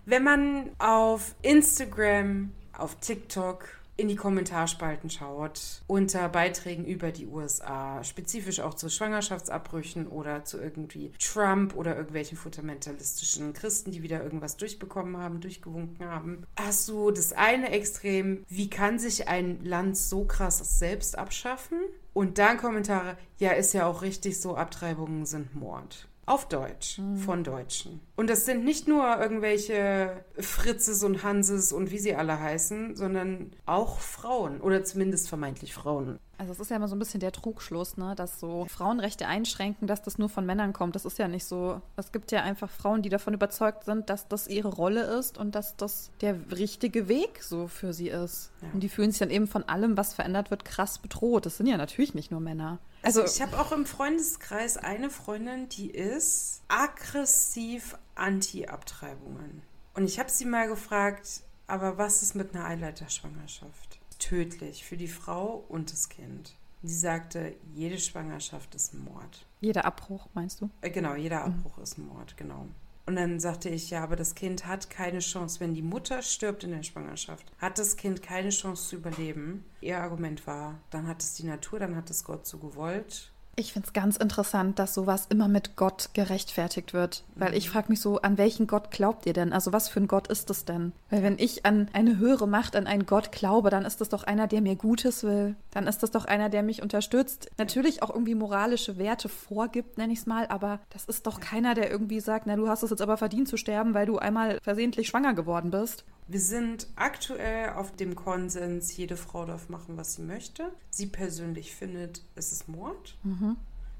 [0.05, 8.03] Wenn man auf Instagram, auf TikTok in die Kommentarspalten schaut, unter Beiträgen über die USA,
[8.05, 14.57] spezifisch auch zu Schwangerschaftsabbrüchen oder zu irgendwie Trump oder irgendwelchen fundamentalistischen Christen, die wieder irgendwas
[14.57, 20.25] durchbekommen haben, durchgewunken haben, hast du das eine Extrem, wie kann sich ein Land so
[20.25, 21.79] krass selbst abschaffen?
[22.13, 26.09] Und dann Kommentare, ja, ist ja auch richtig so, Abtreibungen sind Mord.
[26.25, 27.19] Auf Deutsch, mhm.
[27.19, 28.01] von Deutschen.
[28.17, 33.53] Und das sind nicht nur irgendwelche Fritzes und Hanses und wie sie alle heißen, sondern
[33.67, 36.19] auch Frauen oder zumindest vermeintlich Frauen.
[36.39, 39.87] Also es ist ja immer so ein bisschen der Trugschluss, ne, dass so Frauenrechte einschränken,
[39.87, 40.95] dass das nur von Männern kommt.
[40.95, 41.81] Das ist ja nicht so.
[41.97, 45.55] Es gibt ja einfach Frauen, die davon überzeugt sind, dass das ihre Rolle ist und
[45.55, 48.51] dass das der richtige Weg so für sie ist.
[48.61, 48.69] Ja.
[48.73, 51.47] Und die fühlen sich dann eben von allem, was verändert wird, krass bedroht.
[51.47, 52.79] Das sind ja natürlich nicht nur Männer.
[53.03, 59.63] Also, also ich habe auch im Freundeskreis eine Freundin, die ist aggressiv anti-Abtreibungen.
[59.95, 64.01] Und ich habe sie mal gefragt, aber was ist mit einer Eileiterschwangerschaft?
[64.19, 66.55] Tödlich für die Frau und das Kind.
[66.83, 69.47] Sie sagte, jede Schwangerschaft ist ein Mord.
[69.61, 70.71] Jeder Abbruch, meinst du?
[70.83, 71.55] Äh, genau, jeder mhm.
[71.55, 71.83] Abbruch mhm.
[71.83, 72.67] ist ein Mord, genau.
[73.07, 75.61] Und dann sagte ich, ja, aber das Kind hat keine Chance.
[75.61, 79.65] Wenn die Mutter stirbt in der Schwangerschaft, hat das Kind keine Chance zu überleben.
[79.81, 83.33] Ihr Argument war, dann hat es die Natur, dann hat es Gott so gewollt.
[83.59, 87.25] Ich finde es ganz interessant, dass sowas immer mit Gott gerechtfertigt wird.
[87.37, 87.73] Weil ich mhm.
[87.73, 89.55] frage mich so, an welchen Gott glaubt ihr denn?
[89.55, 90.93] Also was für ein Gott ist das denn?
[91.09, 94.25] Weil wenn ich an eine höhere Macht, an einen Gott glaube, dann ist das doch
[94.25, 95.57] einer, der mir Gutes will.
[95.71, 97.49] Dann ist das doch einer, der mich unterstützt.
[97.57, 100.47] Natürlich auch irgendwie moralische Werte vorgibt, nenne ich es mal.
[100.49, 103.49] Aber das ist doch keiner, der irgendwie sagt, na du hast es jetzt aber verdient
[103.49, 106.05] zu sterben, weil du einmal versehentlich schwanger geworden bist.
[106.29, 110.73] Wir sind aktuell auf dem Konsens, jede Frau darf machen, was sie möchte.
[110.91, 113.17] Sie persönlich findet, es ist Mord.
[113.23, 113.46] Mhm.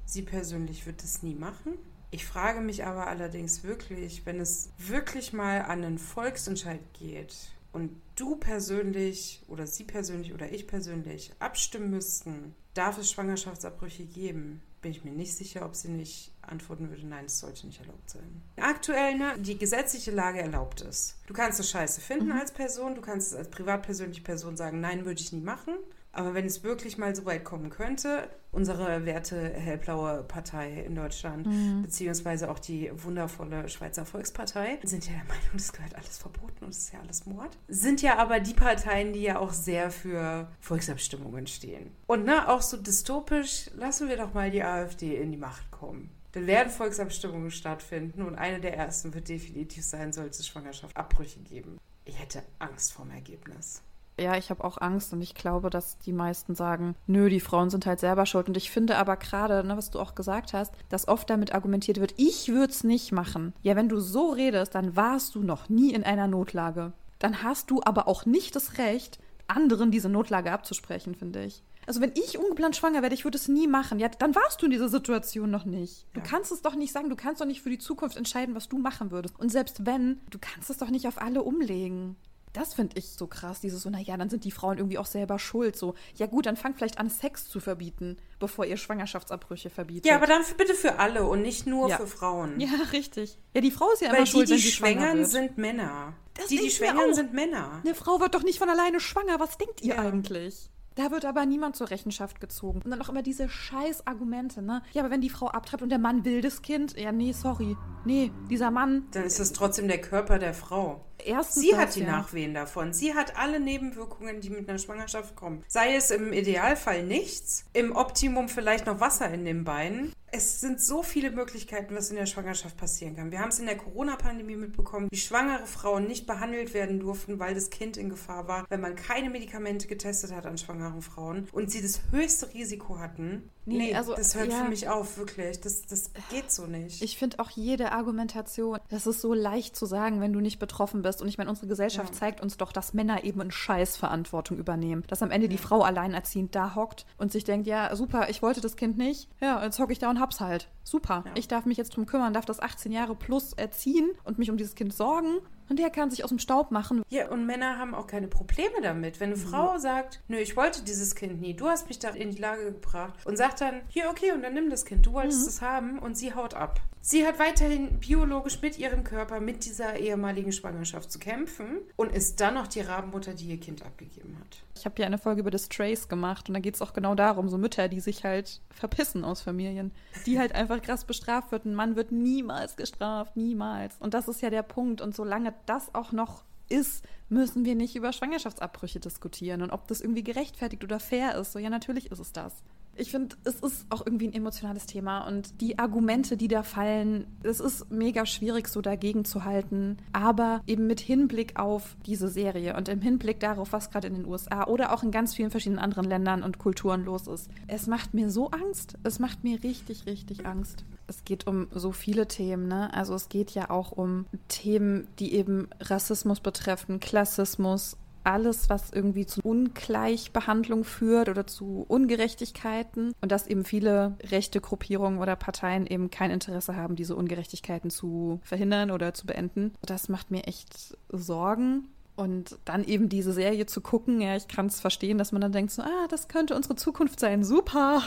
[0.07, 1.73] Sie persönlich wird es nie machen.
[2.09, 7.35] Ich frage mich aber allerdings wirklich, wenn es wirklich mal an einen Volksentscheid geht
[7.73, 14.61] und du persönlich oder sie persönlich oder ich persönlich abstimmen müssten, darf es Schwangerschaftsabbrüche geben?
[14.81, 18.09] bin ich mir nicht sicher, ob sie nicht antworten würde, nein, es sollte nicht erlaubt
[18.09, 18.41] sein.
[18.55, 21.15] Aktuell, ne, die gesetzliche Lage erlaubt es.
[21.25, 22.39] Du kannst es scheiße finden mhm.
[22.39, 25.73] als Person, du kannst es als privatpersönliche Person sagen, nein, würde ich nie machen.
[26.17, 31.45] Aber wenn es wirklich mal so weit kommen könnte, unsere werte hellblaue Partei in Deutschland,
[31.45, 31.83] mhm.
[31.83, 36.71] beziehungsweise auch die wundervolle Schweizer Volkspartei, sind ja der Meinung, das gehört alles verboten und
[36.71, 37.55] es ist ja alles Mord.
[37.67, 41.91] Sind ja aber die Parteien, die ja auch sehr für Volksabstimmungen stehen.
[42.07, 46.09] Und ne, auch so dystopisch, lassen wir doch mal die AfD in die Macht kommen.
[46.31, 51.77] Dann werden Volksabstimmungen stattfinden und eine der ersten wird definitiv sein, sollte es Schwangerschaftsabbrüche geben.
[52.05, 53.83] Ich hätte Angst vorm Ergebnis.
[54.19, 57.69] Ja, ich habe auch Angst und ich glaube, dass die meisten sagen, nö, die Frauen
[57.69, 58.47] sind halt selber schuld.
[58.47, 61.99] Und ich finde aber gerade, ne, was du auch gesagt hast, dass oft damit argumentiert
[61.99, 63.53] wird, ich würde es nicht machen.
[63.61, 66.93] Ja, wenn du so redest, dann warst du noch nie in einer Notlage.
[67.19, 71.63] Dann hast du aber auch nicht das Recht, anderen diese Notlage abzusprechen, finde ich.
[71.85, 73.97] Also wenn ich ungeplant schwanger werde, ich würde es nie machen.
[73.97, 76.05] Ja, dann warst du in dieser Situation noch nicht.
[76.13, 76.25] Du ja.
[76.25, 78.77] kannst es doch nicht sagen, du kannst doch nicht für die Zukunft entscheiden, was du
[78.77, 79.39] machen würdest.
[79.39, 82.17] Und selbst wenn, du kannst es doch nicht auf alle umlegen.
[82.57, 85.37] Das finde ich so krass, dieses so, naja, dann sind die Frauen irgendwie auch selber
[85.37, 85.75] schuld.
[85.75, 90.07] So, ja gut, dann fangt vielleicht an, Sex zu verbieten, bevor ihr Schwangerschaftsabbrüche verbietet.
[90.07, 91.97] Ja, aber dann bitte für alle und nicht nur ja.
[91.97, 92.59] für Frauen.
[92.59, 93.37] Ja, richtig.
[93.53, 96.13] Ja, die Frau ist ja Weil immer die, schuld, die wenn sie schwängern sind Männer.
[96.33, 97.79] Das die, die schwängern sind Männer.
[97.85, 99.39] Eine Frau wird doch nicht von alleine schwanger.
[99.39, 100.01] Was denkt ihr ja.
[100.01, 100.71] eigentlich?
[100.95, 102.81] Da wird aber niemand zur Rechenschaft gezogen.
[102.81, 104.81] Und dann auch immer diese scheiß Argumente, ne?
[104.93, 107.77] Ja, aber wenn die Frau abtreibt und der Mann will das Kind, ja, nee, sorry.
[108.03, 109.05] Nee, dieser Mann.
[109.11, 111.05] Dann ist es trotzdem der Körper der Frau.
[111.23, 112.11] Erstens sie das, hat die ja.
[112.11, 112.93] Nachwehen davon.
[112.93, 115.63] Sie hat alle Nebenwirkungen, die mit einer Schwangerschaft kommen.
[115.67, 120.81] Sei es im Idealfall nichts, im Optimum vielleicht noch Wasser in den Beinen es sind
[120.81, 123.31] so viele Möglichkeiten, was in der Schwangerschaft passieren kann.
[123.31, 127.55] Wir haben es in der Corona-Pandemie mitbekommen, wie schwangere Frauen nicht behandelt werden durften, weil
[127.55, 131.71] das Kind in Gefahr war, wenn man keine Medikamente getestet hat an schwangeren Frauen und
[131.71, 133.49] sie das höchste Risiko hatten.
[133.67, 134.63] Nee, nee also, das hört ja.
[134.63, 135.59] für mich auf, wirklich.
[135.59, 137.01] Das, das geht so nicht.
[137.01, 141.01] Ich finde auch jede Argumentation, das ist so leicht zu sagen, wenn du nicht betroffen
[141.01, 141.21] bist.
[141.21, 142.19] Und ich meine, unsere Gesellschaft ja.
[142.19, 145.03] zeigt uns doch, dass Männer eben eine Scheißverantwortung übernehmen.
[145.07, 145.51] Dass am Ende ja.
[145.51, 149.27] die Frau alleinerziehend da hockt und sich denkt, ja, super, ich wollte das Kind nicht.
[149.41, 150.69] Ja, jetzt hocke ich da und hab's halt.
[150.83, 151.25] Super.
[151.35, 154.55] Ich darf mich jetzt drum kümmern, darf das 18 Jahre plus erziehen und mich um
[154.55, 155.39] dieses Kind sorgen.
[155.69, 157.03] Und der kann sich aus dem Staub machen.
[157.09, 159.19] Ja, und Männer haben auch keine Probleme damit.
[159.19, 159.47] Wenn eine mhm.
[159.47, 162.65] Frau sagt, nö, ich wollte dieses Kind nie, du hast mich da in die Lage
[162.65, 165.47] gebracht und sagt dann, hier, okay, und dann nimm das Kind, du wolltest mhm.
[165.47, 166.79] es haben und sie haut ab.
[167.01, 172.41] Sie hat weiterhin biologisch mit ihrem Körper, mit dieser ehemaligen Schwangerschaft zu kämpfen und ist
[172.41, 174.63] dann noch die Rabenmutter, die ihr Kind abgegeben hat.
[174.75, 177.15] Ich habe ja eine Folge über das Trace gemacht und da geht es auch genau
[177.15, 179.91] darum, so Mütter, die sich halt verpissen aus Familien,
[180.25, 181.65] die halt einfach krass bestraft wird.
[181.65, 183.95] Ein Mann wird niemals gestraft, niemals.
[183.99, 185.01] Und das ist ja der Punkt.
[185.01, 190.01] Und solange das auch noch ist, müssen wir nicht über Schwangerschaftsabbrüche diskutieren und ob das
[190.01, 191.53] irgendwie gerechtfertigt oder fair ist.
[191.53, 192.53] So, ja, natürlich ist es das.
[192.99, 197.27] Ich finde, es ist auch irgendwie ein emotionales Thema und die Argumente, die da fallen,
[197.43, 199.97] es ist mega schwierig, so dagegen zu halten.
[200.13, 204.25] Aber eben mit Hinblick auf diese Serie und im Hinblick darauf, was gerade in den
[204.25, 207.49] USA oder auch in ganz vielen verschiedenen anderen Ländern und Kulturen los ist.
[207.67, 208.97] Es macht mir so Angst.
[209.03, 210.83] Es macht mir richtig, richtig Angst.
[211.05, 212.93] Es geht um so viele Themen, ne?
[212.93, 219.25] Also es geht ja auch um Themen, die eben Rassismus betreffen, Klassismus, alles, was irgendwie
[219.25, 226.11] zu Ungleichbehandlung führt oder zu Ungerechtigkeiten und dass eben viele rechte Gruppierungen oder Parteien eben
[226.11, 229.73] kein Interesse haben, diese Ungerechtigkeiten zu verhindern oder zu beenden.
[229.81, 231.87] Das macht mir echt Sorgen.
[232.17, 235.51] Und dann eben diese Serie zu gucken, ja, ich kann es verstehen, dass man dann
[235.51, 238.01] denkt, so, ah, das könnte unsere Zukunft sein, super.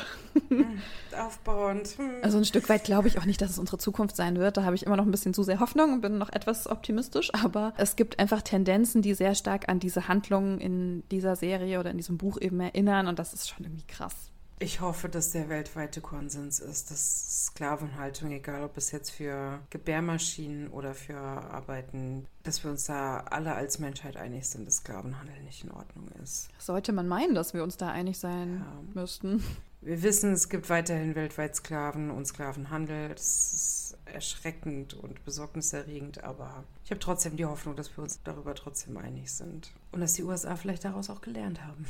[1.16, 1.96] Aufbauend.
[1.96, 2.10] Hm.
[2.20, 4.56] Also ein Stück weit glaube ich auch nicht, dass es unsere Zukunft sein wird.
[4.56, 7.32] Da habe ich immer noch ein bisschen zu sehr Hoffnung und bin noch etwas optimistisch.
[7.34, 11.92] Aber es gibt einfach Tendenzen, die sehr stark an diese Handlungen in dieser Serie oder
[11.92, 13.06] in diesem Buch eben erinnern.
[13.06, 14.32] Und das ist schon irgendwie krass.
[14.62, 20.68] Ich hoffe, dass der weltweite Konsens ist, dass Sklavenhaltung, egal ob es jetzt für Gebärmaschinen
[20.68, 25.64] oder für Arbeiten, dass wir uns da alle als Menschheit einig sind, dass Sklavenhandel nicht
[25.64, 26.50] in Ordnung ist.
[26.58, 29.00] Sollte man meinen, dass wir uns da einig sein ja.
[29.00, 29.42] müssten.
[29.80, 33.08] Wir wissen, es gibt weiterhin weltweit Sklaven und Sklavenhandel.
[33.08, 38.54] Das ist erschreckend und besorgniserregend, aber ich habe trotzdem die Hoffnung, dass wir uns darüber
[38.54, 39.70] trotzdem einig sind.
[39.92, 41.86] Und dass die USA vielleicht daraus auch gelernt haben.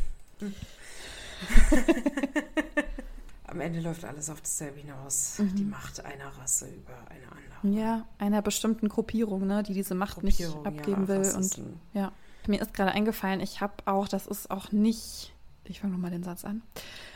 [3.47, 5.39] Am Ende läuft alles auf dasselbe hinaus.
[5.39, 5.57] Mhm.
[5.57, 7.81] Die Macht einer Rasse über eine andere.
[7.81, 11.35] Ja, einer bestimmten Gruppierung, ne, die diese Macht nicht abgeben ja, will.
[11.35, 11.61] Und
[11.93, 12.13] ja,
[12.47, 15.35] mir ist gerade eingefallen, ich habe auch, das ist auch nicht.
[15.65, 16.63] Ich fange nochmal den Satz an.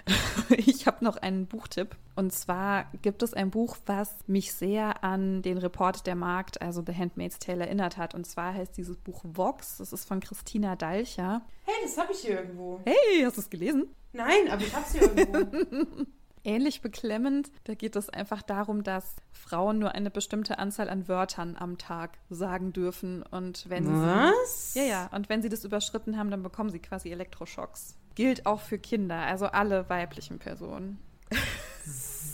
[0.57, 1.97] ich habe noch einen Buchtipp.
[2.15, 6.83] Und zwar gibt es ein Buch, was mich sehr an den Report der Markt, also
[6.87, 8.15] The Handmaid's Tale, erinnert hat.
[8.15, 9.79] Und zwar heißt dieses Buch Vox.
[9.79, 11.43] Das ist von Christina Dalcher.
[11.65, 12.81] Hey, das habe ich hier irgendwo.
[12.85, 13.87] Hey, hast du es gelesen?
[14.15, 16.07] Nein, aber ich habe sie irgendwo.
[16.45, 17.51] Ähnlich beklemmend.
[17.65, 22.19] Da geht es einfach darum, dass Frauen nur eine bestimmte Anzahl an Wörtern am Tag
[22.29, 23.23] sagen dürfen.
[23.23, 24.75] Und wenn Was?
[24.75, 24.81] sie.
[24.81, 25.11] Ja, ja.
[25.13, 27.97] Und wenn sie das überschritten haben, dann bekommen sie quasi Elektroschocks.
[28.15, 30.99] Gilt auch für Kinder, also alle weiblichen Personen.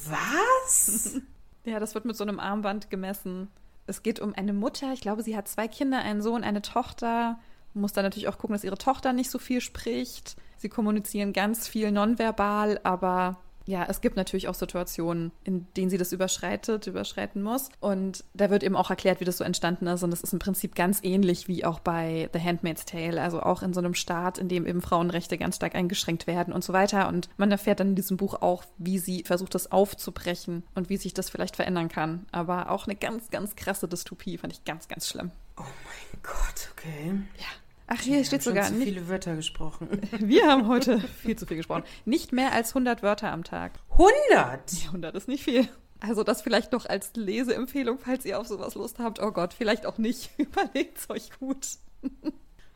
[0.08, 1.16] Was?
[1.64, 3.48] ja, das wird mit so einem Armband gemessen.
[3.86, 7.38] Es geht um eine Mutter, ich glaube, sie hat zwei Kinder, einen Sohn, eine Tochter.
[7.74, 10.36] Muss dann natürlich auch gucken, dass ihre Tochter nicht so viel spricht.
[10.60, 15.96] Sie kommunizieren ganz viel nonverbal, aber ja, es gibt natürlich auch Situationen, in denen sie
[15.96, 17.70] das überschreitet, überschreiten muss.
[17.80, 20.02] Und da wird eben auch erklärt, wie das so entstanden ist.
[20.02, 23.62] Und es ist im Prinzip ganz ähnlich wie auch bei The Handmaid's Tale, also auch
[23.62, 27.08] in so einem Staat, in dem eben Frauenrechte ganz stark eingeschränkt werden und so weiter.
[27.08, 30.98] Und man erfährt dann in diesem Buch auch, wie sie versucht, das aufzubrechen und wie
[30.98, 32.26] sich das vielleicht verändern kann.
[32.32, 35.30] Aber auch eine ganz, ganz krasse Dystopie, fand ich ganz, ganz schlimm.
[35.56, 37.14] Oh mein Gott, okay.
[37.38, 37.46] Ja.
[37.92, 39.88] Ach, hier Wir steht sogar zu viele Wörter gesprochen.
[40.20, 41.82] Wir haben heute viel zu viel gesprochen.
[42.04, 43.80] Nicht mehr als 100 Wörter am Tag.
[43.90, 44.72] 100?
[44.72, 45.68] Ja, 100 ist nicht viel.
[45.98, 49.20] Also das vielleicht noch als Leseempfehlung, falls ihr auf sowas Lust habt.
[49.20, 50.30] Oh Gott, vielleicht auch nicht.
[50.38, 51.66] Überlegt es euch gut.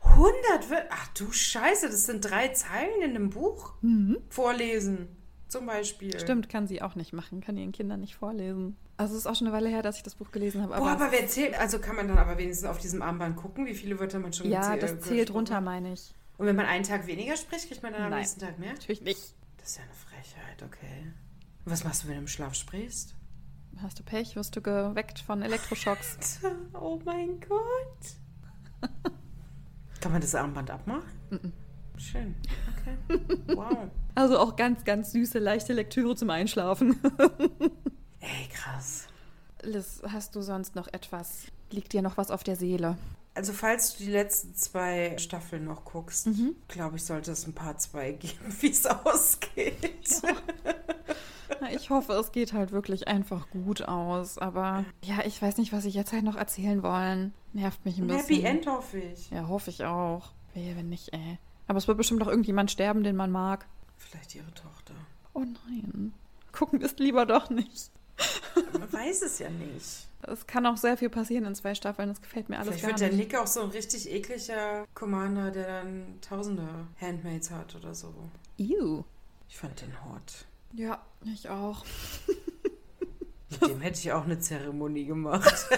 [0.01, 0.89] 100 Wörter?
[0.89, 3.73] Ach du Scheiße, das sind drei Zeilen in einem Buch?
[3.81, 4.17] Mhm.
[4.29, 5.07] Vorlesen,
[5.47, 6.19] zum Beispiel.
[6.19, 8.75] Stimmt, kann sie auch nicht machen, kann ihren Kindern nicht vorlesen.
[8.97, 10.75] Also es ist auch schon eine Weile her, dass ich das Buch gelesen habe.
[10.75, 13.65] Aber Boah, aber wer zählt, also kann man dann aber wenigstens auf diesem Armband gucken,
[13.65, 16.13] wie viele Wörter man schon Ja, gezählt, das zählt runter, meine ich.
[16.37, 18.73] Und wenn man einen Tag weniger spricht, kriegt man dann am Nein, nächsten Tag mehr?
[18.73, 19.19] Natürlich nicht.
[19.57, 21.13] Das ist ja eine Frechheit, okay.
[21.65, 23.15] Und was machst du, wenn du im Schlaf sprichst?
[23.81, 26.39] Hast du Pech, wirst du geweckt von Elektroschocks.
[26.73, 28.91] oh mein Gott.
[29.99, 31.03] kann man das Armband abmachen?
[31.29, 31.51] Mm -mm.
[31.97, 32.35] Schön.
[32.77, 33.19] Okay.
[33.55, 33.89] Wow.
[34.15, 36.99] Also auch ganz, ganz süße, leichte Lektüre zum Einschlafen.
[38.25, 39.07] Ey, krass.
[39.61, 41.45] Liz, hast du sonst noch etwas?
[41.71, 42.97] Liegt dir noch was auf der Seele?
[43.33, 46.55] Also falls du die letzten zwei Staffeln noch guckst, Mhm.
[46.67, 50.21] glaube ich, sollte es ein paar zwei geben, wie es ausgeht.
[51.59, 54.37] Na, Ich hoffe, es geht halt wirklich einfach gut aus.
[54.37, 57.33] Aber ja, ich weiß nicht, was ich jetzt halt noch erzählen wollen.
[57.53, 58.35] Nervt mich ein Ein bisschen.
[58.37, 59.29] Happy End hoffe ich.
[59.31, 60.31] Ja, hoffe ich auch.
[60.53, 61.37] Wehe, wenn nicht, ey.
[61.67, 63.65] Aber es wird bestimmt auch irgendjemand sterben, den man mag.
[63.97, 64.93] Vielleicht ihre Tochter.
[65.33, 66.13] Oh nein.
[66.51, 67.91] Gucken ist lieber doch nicht.
[68.73, 70.07] Man weiß es ja nicht.
[70.21, 72.09] Es kann auch sehr viel passieren in zwei Staffeln.
[72.09, 73.31] Das gefällt mir alles Vielleicht gar wird der nicht.
[73.31, 76.67] Nick auch so ein richtig ekliger Commander, der dann tausende
[76.99, 78.13] Handmaids hat oder so.
[78.57, 79.03] Ew.
[79.49, 80.45] Ich fand den hot.
[80.73, 81.85] Ja, ich auch.
[83.49, 85.53] Mit dem hätte ich auch eine Zeremonie gemacht.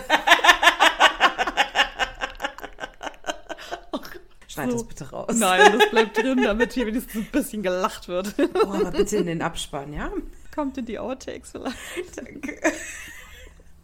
[4.48, 4.78] Schneid So.
[4.78, 5.36] das bitte raus.
[5.36, 8.34] Nein, das bleibt drin, damit hier wenigstens ein bisschen gelacht wird.
[8.66, 10.12] Oh, aber bitte in den Abspann, ja?
[10.58, 11.78] Kommt in die Outtakes vielleicht.
[12.16, 12.60] Danke.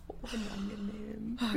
[0.08, 0.83] Unangenehm.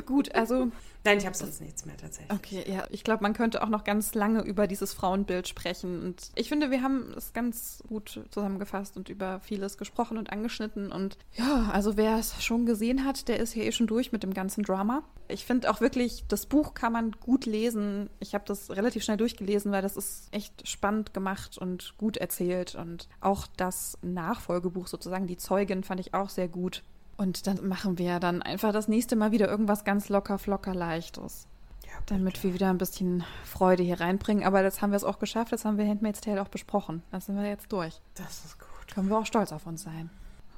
[0.07, 0.71] Gut, also
[1.07, 2.37] Nein, ich habe sonst nichts mehr tatsächlich.
[2.37, 6.03] Okay, ja, ich glaube, man könnte auch noch ganz lange über dieses Frauenbild sprechen.
[6.03, 10.91] Und ich finde, wir haben es ganz gut zusammengefasst und über vieles gesprochen und angeschnitten.
[10.91, 14.25] Und ja, also wer es schon gesehen hat, der ist ja eh schon durch mit
[14.25, 15.05] dem ganzen Drama.
[15.29, 18.11] Ich finde auch wirklich, das Buch kann man gut lesen.
[18.19, 22.75] Ich habe das relativ schnell durchgelesen, weil das ist echt spannend gemacht und gut erzählt.
[22.75, 26.83] Und auch das Nachfolgebuch sozusagen, die Zeugin, fand ich auch sehr gut.
[27.17, 31.47] Und dann machen wir dann einfach das nächste Mal wieder irgendwas ganz locker, flocker, leichtes.
[31.85, 34.45] Ja, damit wir wieder ein bisschen Freude hier reinbringen.
[34.45, 35.53] Aber das haben wir es auch geschafft.
[35.53, 37.03] Das haben wir Handmaid's Tale auch besprochen.
[37.11, 38.01] Da sind wir jetzt durch.
[38.15, 38.95] Das ist gut.
[38.95, 40.11] Können wir auch stolz auf uns sein.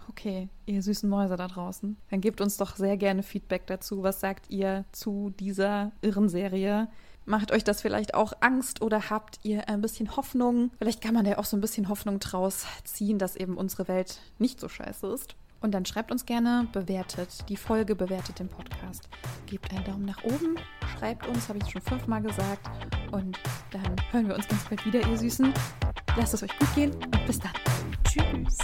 [0.09, 1.97] Okay, ihr süßen Mäuse da draußen.
[2.11, 4.03] Dann gebt uns doch sehr gerne Feedback dazu.
[4.03, 6.89] Was sagt ihr zu dieser irren Serie?
[7.27, 10.71] Macht euch das vielleicht auch Angst oder habt ihr ein bisschen Hoffnung?
[10.79, 14.19] Vielleicht kann man ja auch so ein bisschen Hoffnung draus ziehen, dass eben unsere Welt
[14.39, 15.37] nicht so scheiße ist.
[15.61, 19.09] Und dann schreibt uns gerne, bewertet die Folge, bewertet den Podcast.
[19.47, 20.57] Gebt einen Daumen nach oben,
[20.99, 22.69] schreibt uns, habe ich schon fünfmal gesagt.
[23.11, 23.39] Und
[23.73, 25.53] dann hören wir uns ganz bald wieder, ihr Süßen.
[26.17, 27.53] Lasst es euch gut gehen und bis dann.
[28.05, 28.59] Tschüss.